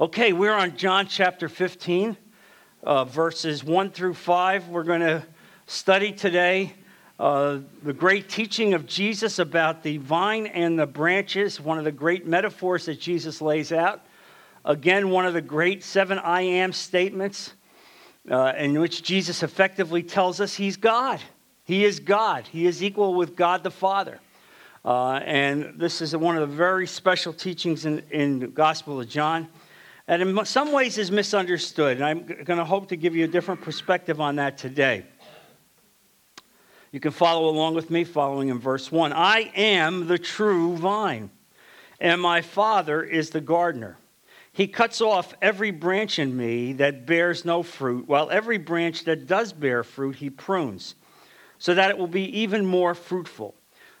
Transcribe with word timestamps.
Okay, 0.00 0.32
we're 0.32 0.52
on 0.52 0.76
John 0.76 1.06
chapter 1.06 1.48
15, 1.48 2.16
uh, 2.82 3.04
verses 3.04 3.62
1 3.62 3.92
through 3.92 4.14
5. 4.14 4.66
We're 4.66 4.82
going 4.82 5.02
to 5.02 5.24
study 5.68 6.10
today 6.10 6.74
uh, 7.20 7.60
the 7.84 7.92
great 7.92 8.28
teaching 8.28 8.74
of 8.74 8.88
Jesus 8.88 9.38
about 9.38 9.84
the 9.84 9.98
vine 9.98 10.48
and 10.48 10.76
the 10.76 10.88
branches, 10.88 11.60
one 11.60 11.78
of 11.78 11.84
the 11.84 11.92
great 11.92 12.26
metaphors 12.26 12.86
that 12.86 12.98
Jesus 12.98 13.40
lays 13.40 13.70
out. 13.70 14.04
Again, 14.64 15.10
one 15.10 15.26
of 15.26 15.32
the 15.32 15.40
great 15.40 15.84
seven 15.84 16.18
I 16.18 16.40
am 16.40 16.72
statements 16.72 17.52
uh, 18.28 18.52
in 18.58 18.80
which 18.80 19.04
Jesus 19.04 19.44
effectively 19.44 20.02
tells 20.02 20.40
us 20.40 20.56
he's 20.56 20.76
God. 20.76 21.20
He 21.62 21.84
is 21.84 22.00
God, 22.00 22.48
he 22.48 22.66
is 22.66 22.82
equal 22.82 23.14
with 23.14 23.36
God 23.36 23.62
the 23.62 23.70
Father. 23.70 24.18
Uh, 24.84 25.20
and 25.24 25.74
this 25.76 26.02
is 26.02 26.16
one 26.16 26.36
of 26.36 26.40
the 26.50 26.56
very 26.56 26.88
special 26.88 27.32
teachings 27.32 27.86
in, 27.86 28.02
in 28.10 28.40
the 28.40 28.48
Gospel 28.48 29.00
of 29.00 29.08
John 29.08 29.46
and 30.06 30.22
in 30.22 30.44
some 30.44 30.72
ways 30.72 30.98
is 30.98 31.10
misunderstood. 31.10 31.96
And 31.96 32.04
I'm 32.04 32.26
going 32.26 32.58
to 32.58 32.64
hope 32.64 32.88
to 32.88 32.96
give 32.96 33.16
you 33.16 33.24
a 33.24 33.28
different 33.28 33.62
perspective 33.62 34.20
on 34.20 34.36
that 34.36 34.58
today. 34.58 35.04
You 36.92 37.00
can 37.00 37.10
follow 37.10 37.48
along 37.48 37.74
with 37.74 37.90
me, 37.90 38.04
following 38.04 38.50
in 38.50 38.60
verse 38.60 38.92
1. 38.92 39.12
I 39.12 39.50
am 39.56 40.06
the 40.06 40.18
true 40.18 40.76
vine, 40.76 41.30
and 41.98 42.20
my 42.20 42.40
Father 42.40 43.02
is 43.02 43.30
the 43.30 43.40
gardener. 43.40 43.98
He 44.52 44.68
cuts 44.68 45.00
off 45.00 45.34
every 45.42 45.72
branch 45.72 46.20
in 46.20 46.36
me 46.36 46.74
that 46.74 47.06
bears 47.06 47.44
no 47.44 47.64
fruit, 47.64 48.06
while 48.06 48.30
every 48.30 48.58
branch 48.58 49.04
that 49.04 49.26
does 49.26 49.52
bear 49.52 49.82
fruit 49.82 50.14
he 50.14 50.30
prunes, 50.30 50.94
so 51.58 51.74
that 51.74 51.90
it 51.90 51.98
will 51.98 52.06
be 52.06 52.42
even 52.42 52.64
more 52.64 52.94
fruitful. 52.94 53.56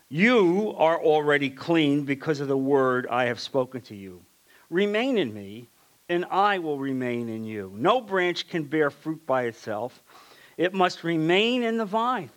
You 0.08 0.72
are 0.76 1.02
already 1.02 1.50
clean 1.50 2.04
because 2.04 2.38
of 2.38 2.46
the 2.46 2.56
word 2.56 3.08
I 3.10 3.24
have 3.24 3.40
spoken 3.40 3.80
to 3.82 3.96
you. 3.96 4.22
Remain 4.70 5.18
in 5.18 5.34
me 5.34 5.68
and 6.08 6.24
I 6.26 6.58
will 6.58 6.78
remain 6.78 7.28
in 7.28 7.44
you. 7.44 7.72
No 7.76 8.00
branch 8.00 8.48
can 8.48 8.64
bear 8.64 8.90
fruit 8.90 9.24
by 9.26 9.44
itself, 9.44 10.02
it 10.56 10.74
must 10.74 11.04
remain 11.04 11.62
in 11.62 11.78
the 11.78 11.84
vine. 11.84 12.30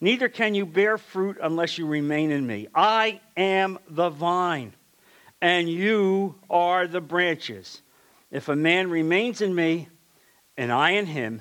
Neither 0.00 0.28
can 0.28 0.54
you 0.54 0.66
bear 0.66 0.98
fruit 0.98 1.38
unless 1.42 1.78
you 1.78 1.86
remain 1.86 2.30
in 2.30 2.46
me. 2.46 2.68
I 2.74 3.20
am 3.36 3.78
the 3.88 4.10
vine, 4.10 4.74
and 5.40 5.68
you 5.68 6.34
are 6.50 6.86
the 6.86 7.00
branches. 7.00 7.80
If 8.30 8.48
a 8.48 8.56
man 8.56 8.90
remains 8.90 9.40
in 9.40 9.54
me, 9.54 9.88
and 10.56 10.70
I 10.70 10.90
in 10.90 11.06
him, 11.06 11.40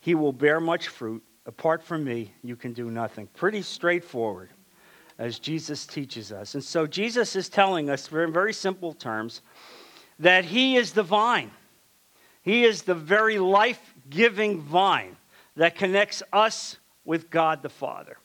he 0.00 0.14
will 0.14 0.32
bear 0.32 0.60
much 0.60 0.88
fruit. 0.88 1.22
Apart 1.46 1.82
from 1.82 2.04
me, 2.04 2.32
you 2.42 2.56
can 2.56 2.72
do 2.72 2.90
nothing. 2.90 3.26
Pretty 3.28 3.62
straightforward, 3.62 4.50
as 5.18 5.38
Jesus 5.38 5.86
teaches 5.86 6.32
us. 6.32 6.54
And 6.54 6.64
so 6.64 6.86
Jesus 6.86 7.36
is 7.36 7.48
telling 7.48 7.88
us, 7.88 8.10
in 8.12 8.32
very 8.32 8.52
simple 8.52 8.92
terms, 8.92 9.42
that 10.18 10.44
He 10.44 10.76
is 10.76 10.92
the 10.92 11.02
vine. 11.02 11.50
He 12.42 12.64
is 12.64 12.82
the 12.82 12.94
very 12.94 13.38
life 13.38 13.94
giving 14.10 14.60
vine 14.60 15.16
that 15.56 15.76
connects 15.76 16.22
us 16.32 16.76
with 17.04 17.30
God 17.30 17.62
the 17.62 17.68
Father. 17.68 18.18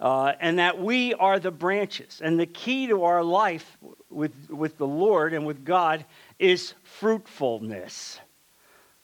Uh, 0.00 0.32
and 0.40 0.58
that 0.58 0.80
we 0.80 1.12
are 1.14 1.38
the 1.38 1.50
branches. 1.50 2.22
And 2.24 2.40
the 2.40 2.46
key 2.46 2.86
to 2.86 3.04
our 3.04 3.22
life 3.22 3.76
with, 4.08 4.32
with 4.48 4.78
the 4.78 4.86
Lord 4.86 5.34
and 5.34 5.46
with 5.46 5.64
God 5.64 6.06
is 6.38 6.72
fruitfulness. 6.82 8.18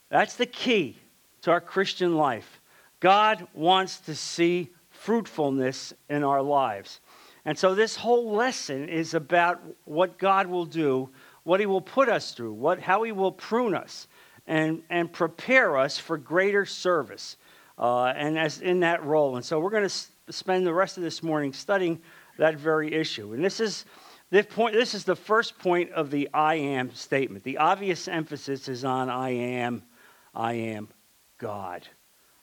That's 0.08 0.36
the 0.36 0.46
key 0.46 0.96
to 1.42 1.50
our 1.50 1.60
Christian 1.60 2.16
life. 2.16 2.60
God 3.00 3.46
wants 3.52 4.00
to 4.00 4.14
see 4.14 4.70
fruitfulness 4.88 5.92
in 6.08 6.24
our 6.24 6.40
lives. 6.40 7.00
And 7.44 7.58
so 7.58 7.74
this 7.74 7.94
whole 7.94 8.32
lesson 8.32 8.88
is 8.88 9.14
about 9.14 9.60
what 9.84 10.18
God 10.18 10.46
will 10.46 10.64
do 10.64 11.10
what 11.46 11.60
He 11.60 11.66
will 11.66 11.80
put 11.80 12.08
us 12.08 12.32
through, 12.32 12.52
what, 12.54 12.80
how 12.80 13.04
He 13.04 13.12
will 13.12 13.30
prune 13.30 13.72
us 13.72 14.08
and, 14.48 14.82
and 14.90 15.12
prepare 15.12 15.76
us 15.76 15.96
for 15.96 16.18
greater 16.18 16.66
service 16.66 17.36
uh, 17.78 18.06
and 18.06 18.36
as 18.36 18.60
in 18.60 18.80
that 18.80 19.04
role. 19.04 19.36
And 19.36 19.44
so 19.44 19.60
we're 19.60 19.70
going 19.70 19.88
to 19.88 20.32
spend 20.32 20.66
the 20.66 20.74
rest 20.74 20.96
of 20.96 21.04
this 21.04 21.22
morning 21.22 21.52
studying 21.52 22.00
that 22.36 22.56
very 22.56 22.92
issue. 22.92 23.32
And 23.32 23.44
this 23.44 23.60
is, 23.60 23.84
this, 24.30 24.44
point, 24.44 24.74
this 24.74 24.92
is 24.92 25.04
the 25.04 25.14
first 25.14 25.56
point 25.60 25.92
of 25.92 26.10
the 26.10 26.28
I 26.34 26.56
am 26.56 26.92
statement. 26.92 27.44
The 27.44 27.58
obvious 27.58 28.08
emphasis 28.08 28.68
is 28.68 28.84
on 28.84 29.08
I 29.08 29.30
am, 29.30 29.84
I 30.34 30.54
am 30.54 30.88
God. 31.38 31.86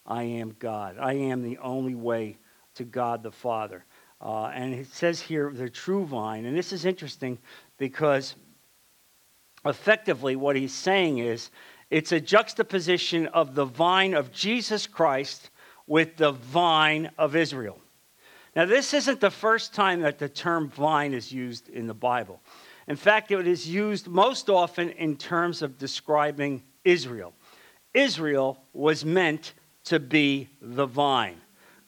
I 0.05 0.23
am 0.23 0.55
God. 0.59 0.95
I 0.97 1.13
am 1.13 1.43
the 1.43 1.57
only 1.57 1.95
way 1.95 2.37
to 2.75 2.85
God 2.85 3.21
the 3.21 3.31
Father. 3.33 3.83
Uh, 4.21 4.45
and 4.45 4.73
it 4.73 4.87
says 4.87 5.19
here, 5.19 5.51
the 5.53 5.69
true 5.69 6.05
vine. 6.05 6.45
And 6.45 6.57
this 6.57 6.71
is 6.71 6.85
interesting 6.85 7.37
because 7.77 8.35
effectively 9.65 10.35
what 10.35 10.55
he's 10.55 10.73
saying 10.73 11.19
is 11.19 11.49
it's 11.89 12.11
a 12.11 12.19
juxtaposition 12.19 13.27
of 13.27 13.55
the 13.55 13.65
vine 13.65 14.13
of 14.13 14.31
Jesus 14.31 14.87
Christ 14.87 15.49
with 15.87 16.17
the 16.17 16.31
vine 16.31 17.11
of 17.17 17.35
Israel. 17.35 17.79
Now, 18.55 18.65
this 18.65 18.93
isn't 18.93 19.19
the 19.19 19.31
first 19.31 19.73
time 19.73 20.01
that 20.01 20.19
the 20.19 20.29
term 20.29 20.69
vine 20.69 21.13
is 21.13 21.31
used 21.31 21.69
in 21.69 21.87
the 21.87 21.93
Bible. 21.93 22.39
In 22.87 22.95
fact, 22.95 23.31
it 23.31 23.47
is 23.47 23.67
used 23.67 24.07
most 24.07 24.49
often 24.49 24.89
in 24.91 25.15
terms 25.15 25.61
of 25.61 25.77
describing 25.77 26.63
Israel. 26.83 27.33
Israel 27.93 28.59
was 28.73 29.05
meant 29.05 29.53
to 29.85 29.99
be 29.99 30.49
the 30.61 30.85
vine. 30.85 31.39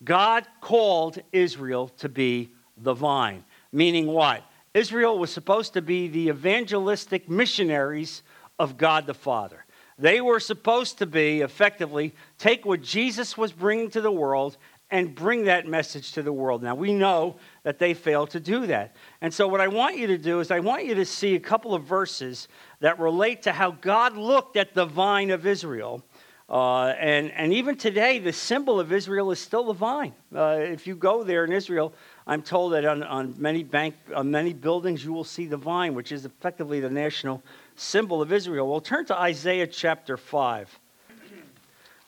God 0.03 0.46
called 0.62 1.19
Israel 1.31 1.90
to 1.97 2.09
be 2.09 2.52
the 2.78 2.94
vine, 2.94 3.44
meaning 3.72 4.08
what? 4.08 4.44
Israel 4.75 5.18
was 5.18 5.31
supposed 5.31 5.72
to 5.74 5.81
be 5.81 6.09
the 6.09 6.28
evangelistic 6.28 7.30
missionaries 7.30 8.24
of 8.59 8.78
God 8.78 9.08
the 9.08 9.13
Father. 9.13 9.63
They 9.97 10.19
were 10.19 10.41
supposed 10.41 10.97
to 10.97 11.06
be, 11.06 11.40
effectively, 11.40 12.13
take 12.38 12.66
what 12.66 12.81
Jesus 12.81 13.38
was 13.38 13.53
bringing 13.53 13.90
to 13.91 14.02
the 14.02 14.12
world 14.12 14.58
and 14.91 15.16
bring 15.16 15.46
that 15.46 15.66
message 15.66 16.12
to 16.12 16.22
the 16.22 16.34
world. 16.34 16.62
Now, 16.62 16.75
we 16.75 16.94
know 16.94 17.38
that 17.64 17.80
they 17.80 17.94
failed 17.94 18.31
to 18.31 18.41
do 18.41 18.68
that. 18.68 18.97
And 19.22 19.34
so, 19.34 19.47
what 19.47 19.62
I 19.62 19.69
want 19.69 19.97
you 19.97 20.08
to 20.08 20.18
do 20.18 20.41
is, 20.41 20.52
I 20.52 20.59
want 20.59 20.84
you 20.84 20.96
to 20.96 21.06
see 21.06 21.35
a 21.35 21.40
couple 21.40 21.74
of 21.74 21.85
verses 21.85 22.50
that 22.81 23.00
relate 23.00 23.44
to 23.44 23.53
how 23.53 23.72
God 23.72 24.18
looked 24.18 24.58
at 24.58 24.74
the 24.74 24.85
vine 24.85 25.31
of 25.31 25.47
Israel. 25.47 26.03
Uh, 26.47 26.94
and, 27.00 27.31
and 27.31 27.53
even 27.53 27.75
today, 27.75 28.19
the 28.19 28.34
symbol 28.34 28.80
of 28.80 28.91
Israel 28.91 29.31
is 29.31 29.40
still 29.40 29.64
the 29.64 29.74
vine. 29.74 30.14
Uh, 30.35 30.58
if 30.59 30.85
you 30.85 30.96
go 30.96 31.24
there 31.24 31.46
in 31.46 31.52
Israel, 31.52 31.94
I'm 32.28 32.41
told 32.41 32.74
that 32.74 32.86
on, 32.86 33.03
on 33.03 33.36
many 33.38 33.63
bank, 33.63 33.96
on 34.16 34.31
many 34.31 34.52
buildings, 34.52 35.06
you 35.06 35.13
will 35.13 35.24
see 35.24 35.46
the 35.46 35.58
vine, 35.58 35.94
which 35.94 36.12
is 36.12 36.25
effectively 36.25 36.80
the 36.80 36.90
national 36.90 37.44
symbol 37.75 38.22
of 38.22 38.34
Israel. 38.34 38.69
Well, 38.69 38.81
turn 38.81 39.06
to 39.06 39.19
Isaiah 39.19 39.68
chapter 39.68 40.18
5. 40.18 40.80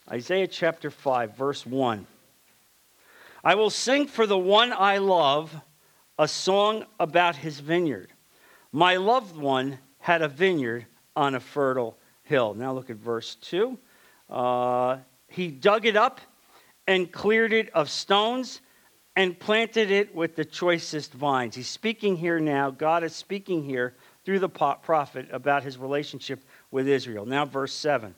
Isaiah 0.09 0.47
chapter 0.47 0.89
5, 0.89 1.35
verse 1.35 1.65
1. 1.65 2.07
I 3.43 3.55
will 3.55 3.69
sing 3.69 4.07
for 4.07 4.25
the 4.25 4.37
one 4.37 4.73
I 4.73 4.97
love 4.97 5.55
a 6.17 6.27
song 6.27 6.85
about 6.99 7.35
his 7.35 7.59
vineyard. 7.59 8.11
My 8.71 8.95
loved 8.95 9.37
one 9.37 9.77
had 9.99 10.21
a 10.23 10.27
vineyard 10.27 10.87
on 11.15 11.35
a 11.35 11.39
fertile 11.39 11.97
hill. 12.23 12.55
Now 12.55 12.73
look 12.73 12.89
at 12.89 12.95
verse 12.95 13.35
2. 13.35 13.77
Uh, 14.29 14.97
he 15.27 15.49
dug 15.49 15.85
it 15.85 15.95
up 15.95 16.21
and 16.87 17.11
cleared 17.11 17.53
it 17.53 17.69
of 17.71 17.89
stones 17.89 18.61
and 19.17 19.37
planted 19.39 19.89
it 19.89 20.13
with 20.13 20.35
the 20.35 20.45
choicest 20.45 21.11
vines. 21.11 21.55
He's 21.55 21.67
speaking 21.67 22.17
here 22.17 22.39
now. 22.39 22.69
God 22.69 23.03
is 23.03 23.15
speaking 23.15 23.63
here 23.63 23.95
through 24.23 24.37
the 24.37 24.47
prophet 24.47 25.27
about 25.31 25.63
his 25.63 25.79
relationship 25.79 26.43
with 26.69 26.87
Israel. 26.87 27.25
Now, 27.25 27.43
verse 27.45 27.73
7. 27.73 28.13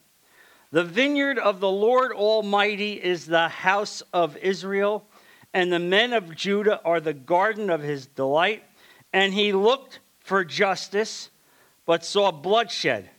The 0.72 0.84
vineyard 0.84 1.40
of 1.40 1.62
the 1.62 1.72
Lord 1.72 2.12
Almighty 2.12 3.02
is 3.02 3.26
the 3.26 3.48
house 3.48 4.04
of 4.12 4.36
Israel, 4.38 5.06
and 5.54 5.72
the 5.72 5.80
men 5.80 6.12
of 6.12 6.36
Judah 6.36 6.82
are 6.84 7.00
the 7.00 7.14
garden 7.14 7.70
of 7.70 7.82
his 7.82 8.06
delight. 8.06 8.64
And 9.14 9.34
he 9.34 9.54
looked 9.54 10.02
for 10.20 10.44
justice, 10.44 11.30
but 11.86 12.04
saw 12.04 12.30
bloodshed, 12.30 13.09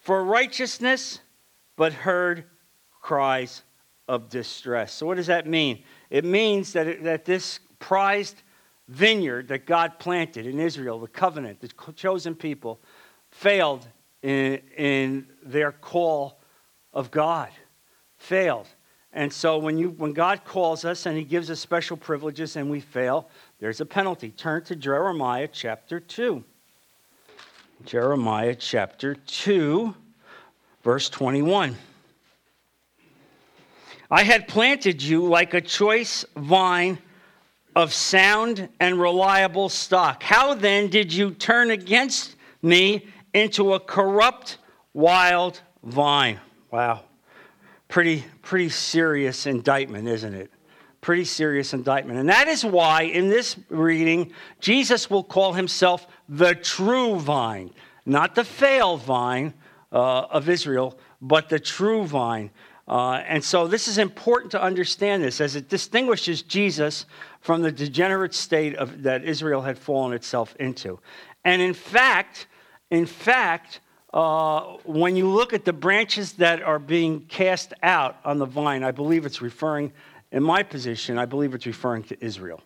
for 0.00 0.22
righteousness, 0.22 1.20
but 1.76 1.94
heard 1.94 2.44
cries 3.00 3.62
of 4.06 4.28
distress. 4.28 4.92
So, 4.92 5.06
what 5.06 5.16
does 5.16 5.28
that 5.28 5.46
mean? 5.46 5.82
It 6.10 6.24
means 6.24 6.72
that, 6.72 6.86
it, 6.86 7.04
that 7.04 7.24
this 7.24 7.60
prized 7.78 8.42
vineyard 8.88 9.48
that 9.48 9.66
God 9.66 9.98
planted 9.98 10.46
in 10.46 10.58
Israel, 10.58 10.98
the 10.98 11.08
covenant, 11.08 11.60
the 11.60 11.92
chosen 11.92 12.34
people, 12.34 12.80
failed 13.30 13.86
in, 14.22 14.60
in 14.76 15.26
their 15.42 15.72
call 15.72 16.40
of 16.92 17.10
God. 17.10 17.48
Failed. 18.18 18.66
And 19.12 19.32
so 19.32 19.58
when, 19.58 19.78
you, 19.78 19.90
when 19.90 20.12
God 20.12 20.44
calls 20.44 20.84
us 20.84 21.06
and 21.06 21.16
he 21.16 21.24
gives 21.24 21.50
us 21.50 21.58
special 21.58 21.96
privileges 21.96 22.56
and 22.56 22.70
we 22.70 22.80
fail, 22.80 23.28
there's 23.58 23.80
a 23.80 23.86
penalty. 23.86 24.30
Turn 24.30 24.62
to 24.64 24.76
Jeremiah 24.76 25.48
chapter 25.50 25.98
2. 25.98 26.44
Jeremiah 27.84 28.54
chapter 28.54 29.14
2, 29.14 29.94
verse 30.82 31.08
21. 31.08 31.76
I 34.10 34.24
had 34.24 34.48
planted 34.48 35.02
you 35.02 35.26
like 35.26 35.54
a 35.54 35.60
choice 35.60 36.24
vine 36.36 36.98
of 37.76 37.94
sound 37.94 38.68
and 38.80 39.00
reliable 39.00 39.68
stock. 39.68 40.22
How 40.22 40.54
then 40.54 40.88
did 40.88 41.12
you 41.12 41.30
turn 41.30 41.70
against 41.70 42.34
me 42.62 43.06
into 43.34 43.74
a 43.74 43.80
corrupt, 43.80 44.58
wild 44.92 45.60
vine. 45.82 46.40
Wow. 46.70 47.04
Pretty, 47.88 48.24
pretty 48.42 48.68
serious 48.68 49.46
indictment, 49.46 50.08
isn't 50.08 50.34
it? 50.34 50.50
Pretty 51.00 51.24
serious 51.24 51.72
indictment. 51.72 52.18
And 52.18 52.28
that 52.28 52.48
is 52.48 52.64
why 52.64 53.02
in 53.02 53.28
this 53.28 53.56
reading, 53.68 54.32
Jesus 54.60 55.08
will 55.08 55.24
call 55.24 55.54
himself 55.54 56.06
the 56.28 56.54
true 56.54 57.18
vine, 57.18 57.70
not 58.04 58.34
the 58.34 58.44
failed 58.44 59.02
vine 59.02 59.54
uh, 59.92 60.20
of 60.30 60.48
Israel, 60.48 60.98
but 61.22 61.48
the 61.48 61.58
true 61.58 62.04
vine. 62.04 62.50
Uh, 62.90 63.22
and 63.28 63.44
so 63.44 63.68
this 63.68 63.86
is 63.86 63.98
important 63.98 64.50
to 64.50 64.60
understand 64.60 65.22
this 65.22 65.40
as 65.40 65.54
it 65.54 65.68
distinguishes 65.68 66.42
Jesus 66.42 67.06
from 67.40 67.62
the 67.62 67.70
degenerate 67.70 68.34
state 68.34 68.74
of, 68.74 69.04
that 69.04 69.22
Israel 69.22 69.62
had 69.62 69.78
fallen 69.78 70.12
itself 70.12 70.56
into. 70.58 70.98
And 71.44 71.62
in 71.62 71.72
fact, 71.72 72.48
in 72.90 73.06
fact, 73.06 73.78
uh, 74.12 74.62
when 74.82 75.14
you 75.14 75.28
look 75.28 75.52
at 75.52 75.64
the 75.64 75.72
branches 75.72 76.32
that 76.32 76.62
are 76.64 76.80
being 76.80 77.20
cast 77.20 77.72
out 77.84 78.16
on 78.24 78.38
the 78.38 78.44
vine, 78.44 78.82
I 78.82 78.90
believe 78.90 79.24
it's 79.24 79.40
referring, 79.40 79.92
in 80.32 80.42
my 80.42 80.64
position, 80.64 81.16
I 81.16 81.26
believe 81.26 81.54
it's 81.54 81.66
referring 81.66 82.02
to 82.04 82.24
Israel. 82.24 82.60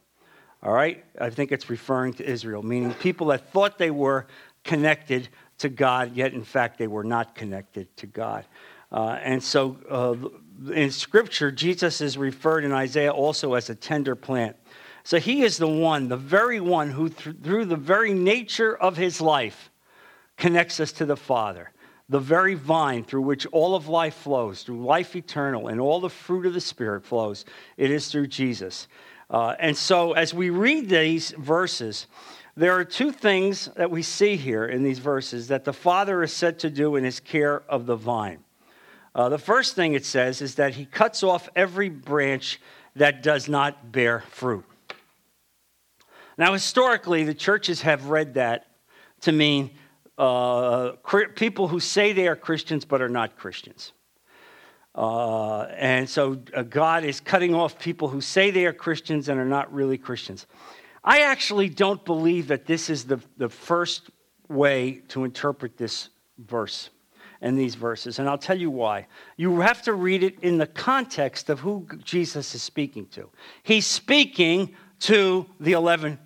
All 0.62 0.73
right? 0.73 1.05
I 1.20 1.29
think 1.29 1.53
it's 1.53 1.69
referring 1.69 2.15
to 2.15 2.25
Israel, 2.25 2.62
meaning 2.62 2.94
people 2.94 3.27
that 3.27 3.53
thought 3.53 3.77
they 3.77 3.91
were 3.91 4.27
connected 4.65 5.29
to 5.59 5.69
God, 5.69 6.17
yet 6.17 6.32
in 6.32 6.44
fact 6.44 6.79
they 6.79 6.87
were 6.87 7.05
not 7.05 7.35
connected 7.35 7.94
to 7.99 8.06
God. 8.06 8.47
Uh, 8.94 9.19
and 9.25 9.43
so 9.43 9.76
uh, 9.91 10.14
in 10.73 10.88
Scripture, 10.93 11.50
Jesus 11.50 12.00
is 12.00 12.17
referred 12.17 12.64
in 12.64 12.70
Isaiah 12.70 13.11
also 13.11 13.55
as 13.55 13.69
a 13.69 13.75
tender 13.75 14.14
plant. 14.14 14.55
So 15.02 15.19
he 15.19 15.43
is 15.43 15.58
the 15.58 15.69
one, 15.69 16.06
the 16.06 16.17
very 16.17 16.61
one 16.61 16.91
who, 16.91 17.08
th- 17.08 17.37
through 17.43 17.64
the 17.64 17.76
very 17.76 18.14
nature 18.14 18.76
of 18.76 18.96
his 18.96 19.20
life, 19.20 19.69
connects 20.37 20.79
us 20.79 20.93
to 20.93 21.06
the 21.06 21.17
Father. 21.17 21.73
The 22.08 22.20
very 22.20 22.55
vine 22.55 23.02
through 23.02 23.23
which 23.23 23.46
all 23.46 23.75
of 23.75 23.88
life 23.88 24.14
flows, 24.14 24.62
through 24.62 24.85
life 24.85 25.17
eternal, 25.17 25.67
and 25.67 25.81
all 25.81 25.99
the 25.99 26.08
fruit 26.08 26.46
of 26.46 26.55
the 26.55 26.61
Spirit 26.61 27.05
flows, 27.05 27.44
it 27.76 27.91
is 27.91 28.12
through 28.12 28.29
Jesus. 28.29 28.87
Uh, 29.29 29.56
and 29.58 29.76
so, 29.76 30.12
as 30.12 30.32
we 30.32 30.50
read 30.50 30.88
these 30.88 31.32
verses, 31.32 32.06
there 32.56 32.79
are 32.79 32.85
two 32.85 33.11
things 33.11 33.69
that 33.76 33.91
we 33.91 34.02
see 34.02 34.37
here 34.37 34.67
in 34.67 34.85
these 34.85 35.00
verses 35.00 35.49
that 35.49 35.64
the 35.64 35.73
Father 35.73 36.23
is 36.23 36.32
said 36.32 36.61
to 36.61 36.70
do 36.70 36.94
in 36.94 37.02
his 37.02 37.19
care 37.19 37.64
of 37.69 37.87
the 37.87 37.96
vine. 37.96 38.44
Uh, 39.14 39.28
the 39.28 39.38
first 39.38 39.75
thing 39.75 39.94
it 39.94 40.05
says 40.05 40.43
is 40.43 40.56
that 40.56 40.75
he 40.75 40.84
cuts 40.84 41.22
off 41.22 41.49
every 41.55 41.88
branch 41.88 42.61
that 42.96 43.22
does 43.22 43.49
not 43.49 43.93
bear 43.93 44.25
fruit. 44.28 44.64
Now, 46.37 46.52
historically, 46.52 47.22
the 47.22 47.34
churches 47.34 47.82
have 47.82 48.06
read 48.06 48.34
that 48.34 48.66
to 49.20 49.32
mean 49.32 49.70
uh, 50.19 50.93
people 51.37 51.69
who 51.69 51.78
say 51.78 52.12
they 52.12 52.26
are 52.26 52.37
Christians 52.37 52.84
but 52.84 53.00
are 53.00 53.08
not 53.08 53.37
Christians. 53.37 53.93
Uh, 54.94 55.62
and 55.76 56.08
so 56.08 56.40
uh, 56.55 56.62
God 56.62 57.05
is 57.05 57.20
cutting 57.20 57.55
off 57.55 57.78
people 57.78 58.08
who 58.08 58.20
say 58.20 58.50
they 58.50 58.67
are 58.67 58.72
Christians 58.72 59.28
and 59.28 59.40
are 59.40 59.44
not 59.44 59.72
really 59.72 59.99
Christians. 59.99 60.46
I 61.02 61.22
actually 61.22 61.69
don't 61.69 62.05
believe 62.05 62.49
that 62.49 62.67
this 62.67 62.90
is 62.90 63.05
the, 63.05 63.20
the 63.37 63.49
first 63.49 64.10
way 64.49 65.02
to 65.08 65.25
interpret 65.25 65.76
this 65.76 66.10
verse 66.38 66.90
and 67.44 67.58
these 67.58 67.75
verses, 67.75 68.19
and 68.19 68.26
I'll 68.26 68.38
tell 68.38 68.58
you 68.58 68.70
why. 68.70 69.06
You 69.37 69.61
have 69.61 69.82
to 69.82 69.93
read 69.93 70.23
it 70.23 70.41
in 70.41 70.56
the 70.56 70.67
context 70.67 71.50
of 71.50 71.61
who 71.61 71.87
Jesus 72.02 72.55
is 72.55 72.62
speaking 72.62 73.06
to. 73.08 73.29
He's 73.62 73.87
speaking 73.87 74.75
to 75.00 75.44
the 75.61 75.73
11 75.73 76.19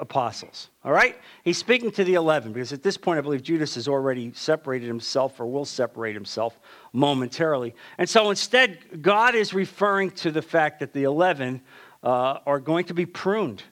apostles. 0.00 0.70
All 0.84 0.90
right? 0.90 1.16
He's 1.44 1.58
speaking 1.58 1.92
to 1.92 2.02
the 2.02 2.14
11 2.14 2.52
because 2.52 2.72
at 2.72 2.82
this 2.82 2.96
point, 2.96 3.18
I 3.18 3.22
believe 3.22 3.44
Judas 3.44 3.76
has 3.76 3.86
already 3.86 4.32
separated 4.34 4.88
himself 4.88 5.38
or 5.38 5.46
will 5.46 5.64
separate 5.64 6.14
himself 6.14 6.58
momentarily. 6.92 7.72
And 7.96 8.08
so 8.08 8.30
instead, 8.30 9.00
God 9.00 9.36
is 9.36 9.54
referring 9.54 10.10
to 10.10 10.32
the 10.32 10.42
fact 10.42 10.80
that 10.80 10.92
the 10.92 11.04
11 11.04 11.62
uh, 12.02 12.40
are 12.44 12.58
going 12.58 12.86
to 12.86 12.94
be 12.94 13.06
pruned. 13.06 13.62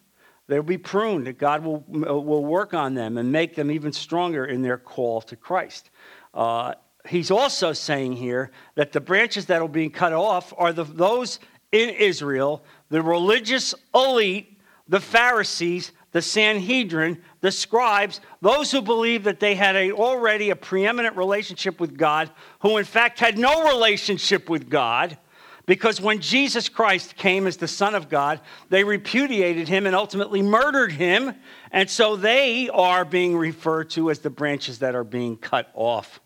They'll 0.47 0.63
be 0.63 0.79
pruned, 0.79 1.37
God 1.37 1.65
will, 1.65 1.81
will 1.89 2.45
work 2.45 2.75
on 2.75 2.95
them 2.95 3.19
and 3.19 3.33
make 3.33 3.57
them 3.57 3.73
even 3.73 3.93
stronger 3.93 4.45
in 4.45 4.63
their 4.63 4.79
call 4.79 5.21
to 5.23 5.35
Christ. 5.35 5.91
Uh, 6.35 6.75
he's 7.09 7.31
also 7.31 7.73
saying 7.73 8.15
here 8.15 8.51
that 8.75 8.93
the 8.93 9.01
branches 9.01 9.47
that 9.47 9.63
are 9.63 9.69
being 9.69 9.91
cut 9.91 10.13
off 10.13 10.53
are 10.57 10.73
the, 10.73 10.85
those 10.85 11.39
in 11.71 11.91
Israel, 11.91 12.65
the 12.91 13.03
religious 13.03 13.75
elite, 13.95 14.59
the 14.89 15.01
Pharisees 15.01 15.93
the 16.13 16.23
Sanhedrin, 16.23 17.21
the 17.41 17.51
scribes, 17.51 18.21
those 18.41 18.71
who 18.71 18.83
believed 18.83 19.25
that 19.25 19.41
they 19.41 19.55
had 19.55 19.75
a, 19.75 19.93
already 19.93 20.51
a 20.51 20.57
preeminent 20.57 21.17
relationship 21.17 21.81
with 21.81 21.97
God, 21.97 22.31
who 22.61 22.77
in 22.77 22.85
fact 22.85 23.19
had 23.19 23.39
no 23.39 23.67
relationship 23.75 24.49
with 24.49 24.69
God, 24.69 25.19
because 25.65 26.01
when 26.01 26.21
Jesus 26.21 26.69
Christ 26.69 27.17
came 27.17 27.47
as 27.47 27.57
the 27.57 27.69
Son 27.69 27.95
of 27.95 28.09
God, 28.09 28.41
they 28.69 28.85
repudiated 28.85 29.69
him 29.69 29.87
and 29.87 29.97
ultimately 29.97 30.43
murdered 30.43 30.93
him. 30.93 31.35
And 31.71 31.89
so 31.89 32.17
they 32.17 32.69
are 32.69 33.05
being 33.05 33.37
referred 33.37 33.89
to 33.91 34.11
as 34.11 34.19
the 34.19 34.29
branches 34.29 34.81
that 34.81 34.95
are 34.95 35.05
being 35.05 35.37
cut 35.37 35.71
off, 35.75 36.21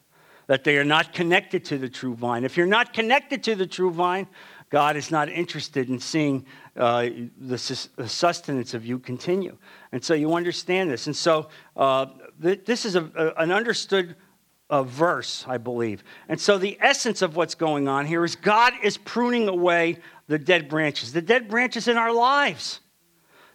that 0.46 0.64
they 0.64 0.78
are 0.78 0.84
not 0.84 1.12
connected 1.12 1.64
to 1.66 1.78
the 1.78 1.88
true 1.88 2.14
vine. 2.14 2.44
If 2.44 2.56
you're 2.56 2.66
not 2.66 2.92
connected 2.92 3.42
to 3.44 3.54
the 3.54 3.66
true 3.66 3.90
vine, 3.90 4.26
God 4.70 4.96
is 4.96 5.10
not 5.10 5.28
interested 5.28 5.88
in 5.88 6.00
seeing 6.00 6.44
uh, 6.76 7.08
the 7.38 7.58
sustenance 7.58 8.74
of 8.74 8.84
you 8.84 8.98
continue. 8.98 9.56
And 9.92 10.04
so 10.04 10.14
you 10.14 10.34
understand 10.34 10.90
this. 10.90 11.06
And 11.06 11.16
so 11.16 11.48
uh, 11.76 12.06
th- 12.42 12.64
this 12.64 12.84
is 12.84 12.96
a, 12.96 13.10
a, 13.16 13.42
an 13.42 13.52
understood 13.52 14.16
uh, 14.68 14.82
verse, 14.82 15.44
I 15.46 15.58
believe. 15.58 16.02
And 16.28 16.40
so 16.40 16.58
the 16.58 16.76
essence 16.80 17.22
of 17.22 17.36
what's 17.36 17.54
going 17.54 17.86
on 17.86 18.06
here 18.06 18.24
is 18.24 18.34
God 18.34 18.72
is 18.82 18.96
pruning 18.96 19.48
away 19.48 19.98
the 20.26 20.38
dead 20.38 20.68
branches, 20.68 21.12
the 21.12 21.22
dead 21.22 21.48
branches 21.48 21.86
in 21.86 21.96
our 21.96 22.12
lives. 22.12 22.80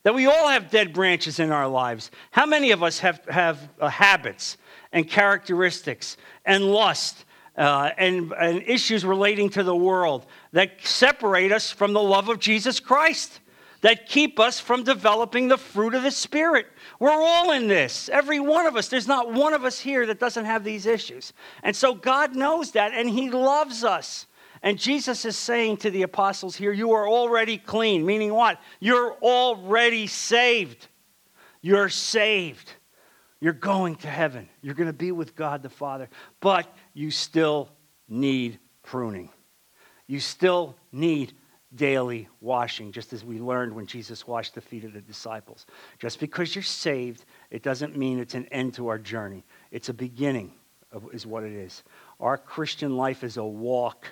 That 0.03 0.15
we 0.15 0.25
all 0.25 0.47
have 0.47 0.71
dead 0.71 0.93
branches 0.93 1.39
in 1.39 1.51
our 1.51 1.67
lives. 1.67 2.09
How 2.31 2.45
many 2.45 2.71
of 2.71 2.81
us 2.81 2.99
have, 2.99 3.23
have 3.29 3.69
uh, 3.79 3.87
habits 3.87 4.57
and 4.91 5.07
characteristics 5.07 6.17
and 6.45 6.65
lust 6.65 7.25
uh, 7.57 7.91
and, 7.97 8.33
and 8.33 8.63
issues 8.65 9.05
relating 9.05 9.49
to 9.51 9.63
the 9.63 9.75
world 9.75 10.25
that 10.53 10.71
separate 10.83 11.51
us 11.51 11.71
from 11.71 11.93
the 11.93 12.01
love 12.01 12.29
of 12.29 12.39
Jesus 12.39 12.79
Christ, 12.79 13.39
that 13.81 14.07
keep 14.07 14.39
us 14.39 14.59
from 14.59 14.83
developing 14.83 15.47
the 15.47 15.57
fruit 15.57 15.93
of 15.93 16.03
the 16.03 16.11
Spirit. 16.11 16.67
We're 16.99 17.11
all 17.11 17.51
in 17.51 17.67
this, 17.67 18.09
every 18.09 18.39
one 18.39 18.65
of 18.65 18.75
us. 18.75 18.87
There's 18.87 19.07
not 19.07 19.33
one 19.33 19.53
of 19.53 19.65
us 19.65 19.79
here 19.79 20.05
that 20.07 20.19
doesn't 20.19 20.45
have 20.45 20.63
these 20.63 20.85
issues. 20.85 21.33
And 21.63 21.75
so 21.75 21.93
God 21.93 22.35
knows 22.35 22.71
that, 22.71 22.93
and 22.93 23.09
He 23.09 23.29
loves 23.29 23.83
us. 23.83 24.27
And 24.63 24.77
Jesus 24.77 25.25
is 25.25 25.35
saying 25.35 25.77
to 25.77 25.91
the 25.91 26.03
apostles 26.03 26.55
here, 26.55 26.71
You 26.71 26.93
are 26.93 27.07
already 27.07 27.57
clean, 27.57 28.05
meaning 28.05 28.33
what? 28.33 28.59
You're 28.79 29.13
already 29.21 30.07
saved. 30.07 30.87
You're 31.61 31.89
saved. 31.89 32.71
You're 33.39 33.53
going 33.53 33.95
to 33.97 34.07
heaven. 34.07 34.47
You're 34.61 34.75
going 34.75 34.87
to 34.87 34.93
be 34.93 35.11
with 35.11 35.35
God 35.35 35.63
the 35.63 35.69
Father. 35.69 36.09
But 36.39 36.67
you 36.93 37.09
still 37.09 37.69
need 38.07 38.59
pruning. 38.83 39.29
You 40.05 40.19
still 40.19 40.75
need 40.91 41.33
daily 41.73 42.27
washing, 42.41 42.91
just 42.91 43.13
as 43.13 43.23
we 43.23 43.39
learned 43.39 43.73
when 43.73 43.85
Jesus 43.85 44.27
washed 44.27 44.55
the 44.55 44.61
feet 44.61 44.83
of 44.83 44.93
the 44.93 45.01
disciples. 45.01 45.65
Just 45.99 46.19
because 46.19 46.53
you're 46.53 46.63
saved, 46.63 47.25
it 47.49 47.63
doesn't 47.63 47.97
mean 47.97 48.19
it's 48.19 48.35
an 48.35 48.45
end 48.47 48.73
to 48.75 48.89
our 48.89 48.99
journey. 48.99 49.43
It's 49.71 49.89
a 49.89 49.93
beginning, 49.93 50.53
is 51.13 51.25
what 51.25 51.43
it 51.43 51.53
is. 51.53 51.83
Our 52.19 52.37
Christian 52.37 52.97
life 52.97 53.23
is 53.23 53.37
a 53.37 53.43
walk. 53.43 54.07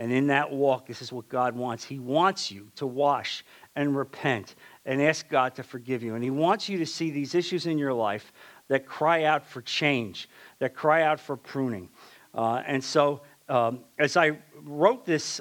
And 0.00 0.10
in 0.10 0.28
that 0.28 0.50
walk, 0.50 0.86
this 0.86 1.02
is 1.02 1.12
what 1.12 1.28
God 1.28 1.54
wants. 1.54 1.84
He 1.84 1.98
wants 1.98 2.50
you 2.50 2.68
to 2.76 2.86
wash 2.86 3.44
and 3.76 3.94
repent 3.94 4.54
and 4.86 5.02
ask 5.02 5.28
God 5.28 5.54
to 5.56 5.62
forgive 5.62 6.02
you. 6.02 6.14
And 6.14 6.24
He 6.24 6.30
wants 6.30 6.70
you 6.70 6.78
to 6.78 6.86
see 6.86 7.10
these 7.10 7.34
issues 7.34 7.66
in 7.66 7.76
your 7.76 7.92
life 7.92 8.32
that 8.68 8.86
cry 8.86 9.24
out 9.24 9.44
for 9.44 9.60
change, 9.60 10.30
that 10.58 10.74
cry 10.74 11.02
out 11.02 11.20
for 11.20 11.36
pruning. 11.36 11.90
Uh, 12.34 12.62
and 12.66 12.82
so, 12.82 13.20
um, 13.50 13.80
as 13.98 14.16
I 14.16 14.38
wrote 14.62 15.04
this 15.04 15.38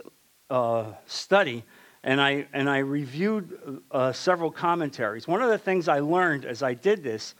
uh, 0.49 0.91
study, 1.05 1.63
and 2.03 2.19
I, 2.19 2.45
and 2.51 2.69
I 2.69 2.79
reviewed 2.79 3.81
uh, 3.91 4.11
several 4.11 4.51
commentaries, 4.51 5.25
one 5.25 5.41
of 5.41 5.49
the 5.49 5.57
things 5.57 5.87
I 5.87 5.99
learned 5.99 6.43
as 6.43 6.63
I 6.63 6.73
did 6.73 7.01
this 7.01 7.33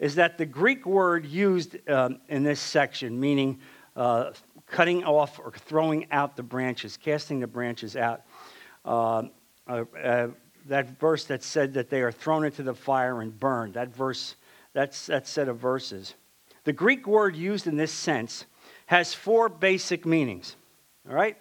is 0.00 0.16
that 0.16 0.36
the 0.36 0.46
Greek 0.46 0.84
word 0.84 1.26
used 1.26 1.88
um, 1.88 2.18
in 2.28 2.42
this 2.42 2.58
section, 2.58 3.20
meaning 3.20 3.60
uh, 3.94 4.32
cutting 4.66 5.04
off 5.04 5.38
or 5.38 5.52
throwing 5.52 6.06
out 6.10 6.36
the 6.36 6.42
branches, 6.42 6.96
casting 6.96 7.40
the 7.40 7.46
branches 7.46 7.96
out, 7.96 8.22
um, 8.84 9.30
uh, 9.68 9.84
uh, 10.02 10.28
that 10.66 10.98
verse 10.98 11.24
that 11.24 11.42
said 11.42 11.74
that 11.74 11.90
they 11.90 12.02
are 12.02 12.12
thrown 12.12 12.44
into 12.44 12.62
the 12.62 12.74
fire 12.74 13.20
and 13.20 13.38
burned, 13.38 13.74
that 13.74 13.94
verse 13.94 14.34
that's 14.72 15.06
that 15.06 15.26
set 15.26 15.48
of 15.48 15.58
verses. 15.58 16.14
The 16.64 16.72
Greek 16.72 17.06
word 17.06 17.34
used 17.34 17.66
in 17.66 17.76
this 17.76 17.92
sense 17.92 18.44
has 18.86 19.14
four 19.14 19.48
basic 19.48 20.04
meanings. 20.04 20.56
All 21.08 21.14
right? 21.14 21.36